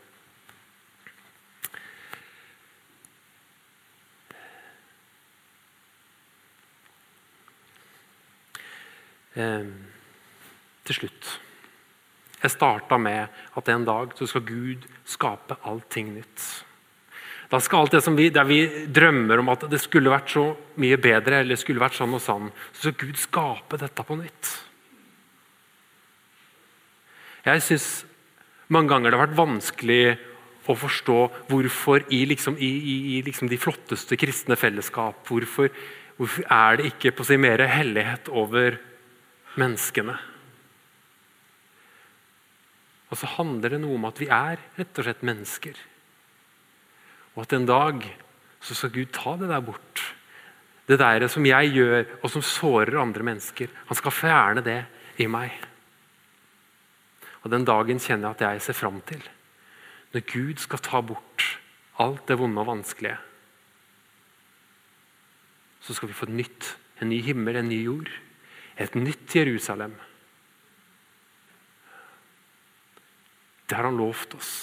eh, 9.35 9.65
til 10.85 10.95
slutt. 10.95 11.39
Jeg 12.43 12.51
starta 12.51 12.99
med 12.99 13.31
at 13.55 13.69
en 13.71 13.85
dag 13.87 14.11
så 14.17 14.27
skal 14.27 14.43
Gud 14.43 14.87
skape 15.07 15.55
allting 15.63 16.11
nytt. 16.17 16.47
Da 17.51 17.59
skal 17.61 17.83
alt 17.83 17.93
det 17.93 18.01
som 18.03 18.17
vi, 18.17 18.29
Der 18.33 18.47
vi 18.49 18.87
drømmer 18.87 19.39
om 19.39 19.51
at 19.53 19.63
det 19.69 19.79
skulle 19.79 20.11
vært 20.11 20.31
så 20.33 20.45
mye 20.81 20.97
bedre, 20.97 21.39
eller 21.39 21.59
skulle 21.59 21.83
vært 21.83 21.95
sånn 21.95 22.15
og 22.17 22.21
sånn, 22.23 22.51
så 22.73 22.89
skal 22.89 22.99
Gud 22.99 23.19
skape 23.21 23.79
dette 23.79 24.03
på 24.03 24.17
nytt. 24.19 24.51
Jeg 27.43 27.63
syns 27.63 27.87
mange 28.71 28.89
ganger 28.91 29.11
det 29.11 29.19
har 29.19 29.27
vært 29.27 29.39
vanskelig 29.39 30.03
å 30.67 30.75
forstå 30.79 31.17
hvorfor 31.49 32.05
i, 32.15 32.23
liksom, 32.25 32.55
i, 32.57 32.71
i, 32.71 32.95
i 33.15 33.21
liksom 33.23 33.51
de 33.51 33.59
flotteste 33.59 34.15
kristne 34.19 34.55
fellesskap 34.55 35.27
hvorfor, 35.27 35.67
hvorfor 36.15 36.47
er 36.47 36.79
det 36.79 36.93
ikke 36.93 37.11
på 37.11 37.25
å 37.25 37.27
si 37.27 37.39
mer 37.39 37.65
hellighet 37.67 38.31
over 38.31 38.79
menneskene. 39.59 40.15
Og 43.13 43.19
så 43.19 43.29
handler 43.35 43.75
det 43.75 43.83
noe 43.83 43.99
om 43.99 44.07
at 44.09 44.17
vi 44.17 44.25
er 44.33 44.57
rett 44.79 44.97
og 44.97 45.05
slett 45.05 45.21
mennesker. 45.21 45.77
Og 47.35 47.43
at 47.45 47.53
en 47.53 47.67
dag 47.69 48.07
så 48.63 48.77
skal 48.77 48.93
Gud 48.95 49.11
ta 49.13 49.35
det 49.37 49.51
der 49.51 49.61
bort. 49.61 50.01
Det 50.89 50.97
der 50.97 51.27
som 51.29 51.45
jeg 51.45 51.75
gjør, 51.75 52.07
og 52.23 52.31
som 52.33 52.41
sårer 52.41 52.97
andre 52.99 53.25
mennesker. 53.27 53.69
Han 53.87 53.99
skal 53.99 54.15
fjerne 54.17 54.63
det 54.65 54.79
i 55.21 55.27
meg. 55.29 55.53
Og 57.43 57.51
Den 57.51 57.67
dagen 57.67 57.99
kjenner 58.01 58.31
jeg 58.31 58.39
at 58.39 58.45
jeg 58.47 58.63
ser 58.65 58.79
fram 58.81 58.97
til. 59.05 59.21
Når 60.13 60.25
Gud 60.33 60.63
skal 60.63 60.81
ta 60.81 61.01
bort 61.01 61.45
alt 62.01 62.25
det 62.27 62.39
vonde 62.39 62.61
og 62.61 62.71
vanskelige. 62.71 63.19
Så 65.83 65.93
skal 65.93 66.09
vi 66.09 66.17
få 66.17 66.25
et 66.31 66.39
nytt. 66.39 66.71
En 67.01 67.09
ny 67.11 67.21
himmel, 67.21 67.59
en 67.59 67.69
ny 67.69 67.83
jord. 67.83 68.09
Et 68.79 68.95
nytt 68.95 69.35
Jerusalem. 69.35 69.93
Det 73.67 73.77
har 73.77 73.87
han 73.87 73.99
lovt 73.99 74.35
oss. 74.37 74.53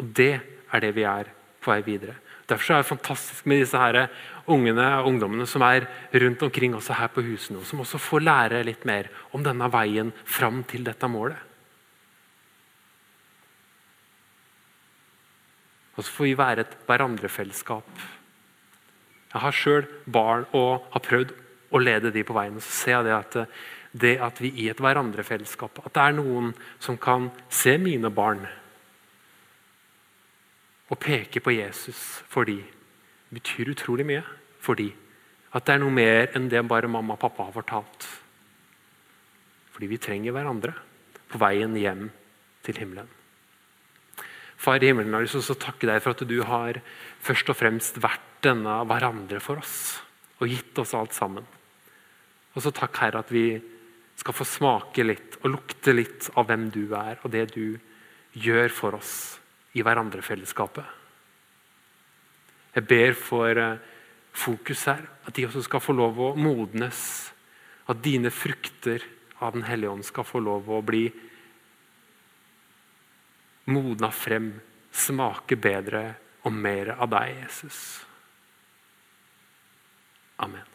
Og 0.00 0.10
det 0.16 0.34
er 0.40 0.84
det 0.84 0.92
vi 0.96 1.06
er 1.08 1.30
på 1.60 1.72
vei 1.72 1.80
videre. 1.84 2.16
Derfor 2.50 2.74
er 2.74 2.82
det 2.82 2.90
fantastisk 2.90 3.46
med 3.46 3.62
disse 3.62 3.78
her 3.78 4.08
ungene 4.50 4.86
og 4.98 5.10
ungdommene 5.12 5.46
som 5.46 5.62
er 5.62 5.86
rundt 6.10 6.42
omkring 6.42 6.74
også 6.74 6.96
her 6.98 7.12
på 7.14 7.22
husene, 7.22 7.60
og 7.60 7.68
som 7.68 7.82
også 7.84 8.00
får 8.02 8.24
lære 8.26 8.64
litt 8.66 8.86
mer 8.88 9.10
om 9.36 9.44
denne 9.46 9.68
veien 9.70 10.10
fram 10.24 10.64
til 10.66 10.82
dette 10.86 11.10
målet. 11.10 11.38
Og 15.96 16.06
så 16.06 16.14
får 16.16 16.30
vi 16.30 16.38
være 16.38 16.64
et 16.64 16.74
hverandrefellesskap 16.88 17.88
Jeg 19.30 19.40
har 19.42 19.54
sjøl 19.54 19.84
barn 20.10 20.46
og 20.56 20.86
har 20.94 21.02
prøvd 21.04 21.34
å 21.70 21.78
lede 21.78 22.10
de 22.10 22.24
på 22.26 22.34
veien. 22.34 22.56
og 22.56 22.64
Så 22.64 22.72
ser 22.72 22.96
jeg 22.96 23.04
det 23.06 23.14
at, 23.14 23.36
det 23.92 24.16
at 24.22 24.40
vi 24.40 24.52
i 24.62 24.68
et 24.70 24.78
hverandrefellesskap 24.78 25.80
At 25.82 25.94
det 25.96 26.02
er 26.02 26.14
noen 26.14 26.52
som 26.78 26.98
kan 27.00 27.30
se 27.50 27.76
mine 27.78 28.10
barn 28.14 28.44
og 30.90 30.98
peke 30.98 31.42
på 31.42 31.54
Jesus 31.54 31.98
for 32.30 32.46
de 32.46 32.58
betyr 33.30 33.70
utrolig 33.70 34.06
mye 34.06 34.24
for 34.58 34.74
de. 34.74 34.88
At 35.54 35.66
det 35.66 35.76
er 35.76 35.82
noe 35.82 35.94
mer 35.94 36.32
enn 36.34 36.48
det 36.50 36.62
bare 36.66 36.90
mamma 36.90 37.14
og 37.14 37.22
pappa 37.22 37.46
har 37.46 37.54
fortalt. 37.54 38.06
Fordi 39.70 39.86
vi 39.90 40.00
trenger 40.02 40.34
hverandre 40.34 40.74
på 41.30 41.38
veien 41.38 41.76
hjem 41.78 42.08
til 42.66 42.82
himmelen. 42.82 43.08
Far 44.60 44.82
i 44.82 44.90
himmelen, 44.90 45.14
jeg 45.14 45.16
har 45.16 45.24
lyst 45.24 45.38
til 45.38 45.54
å 45.54 45.62
takke 45.62 45.88
deg 45.88 46.02
for 46.04 46.12
at 46.12 46.26
du 46.28 46.36
har 46.44 46.82
først 47.24 47.48
og 47.48 47.56
fremst 47.56 48.02
vært 48.02 48.26
denne 48.44 48.80
hverandre 48.90 49.40
for 49.40 49.62
oss 49.62 50.00
og 50.40 50.50
gitt 50.50 50.76
oss 50.80 50.92
alt 50.96 51.14
sammen. 51.16 51.46
Og 52.52 52.64
så 52.64 52.72
takk, 52.74 52.98
Herre, 53.00 53.22
at 53.22 53.30
vi 53.32 53.60
skal 54.20 54.36
få 54.36 54.44
smake 54.44 55.04
litt 55.06 55.38
og 55.40 55.54
lukte 55.54 55.94
litt 55.96 56.28
av 56.36 56.48
hvem 56.50 56.68
du 56.74 56.82
er, 56.96 57.18
og 57.24 57.32
det 57.32 57.46
du 57.54 57.78
gjør 58.36 58.72
for 58.74 58.98
oss 58.98 59.14
i 59.72 59.84
hverandrefellesskapet. 59.86 60.84
Jeg 62.76 62.86
ber 62.86 63.16
for 63.18 63.58
eh, 63.58 63.80
fokus 64.36 64.84
her, 64.90 65.02
at 65.26 65.34
de 65.34 65.46
også 65.48 65.64
skal 65.66 65.82
få 65.82 65.96
lov 65.96 66.20
å 66.22 66.30
modnes. 66.38 67.00
At 67.90 68.02
dine 68.04 68.30
frukter 68.30 69.02
av 69.40 69.56
Den 69.56 69.64
hellige 69.66 69.90
ånd 69.90 70.04
skal 70.06 70.26
få 70.28 70.42
lov 70.44 70.68
å 70.68 70.82
bli 70.84 71.06
modna 73.72 74.10
frem, 74.12 74.52
smake 74.92 75.56
bedre 75.56 76.04
og 76.44 76.52
mer 76.54 76.92
av 76.98 77.10
deg, 77.10 77.38
Jesus. 77.40 77.78
Amen. 80.44 80.69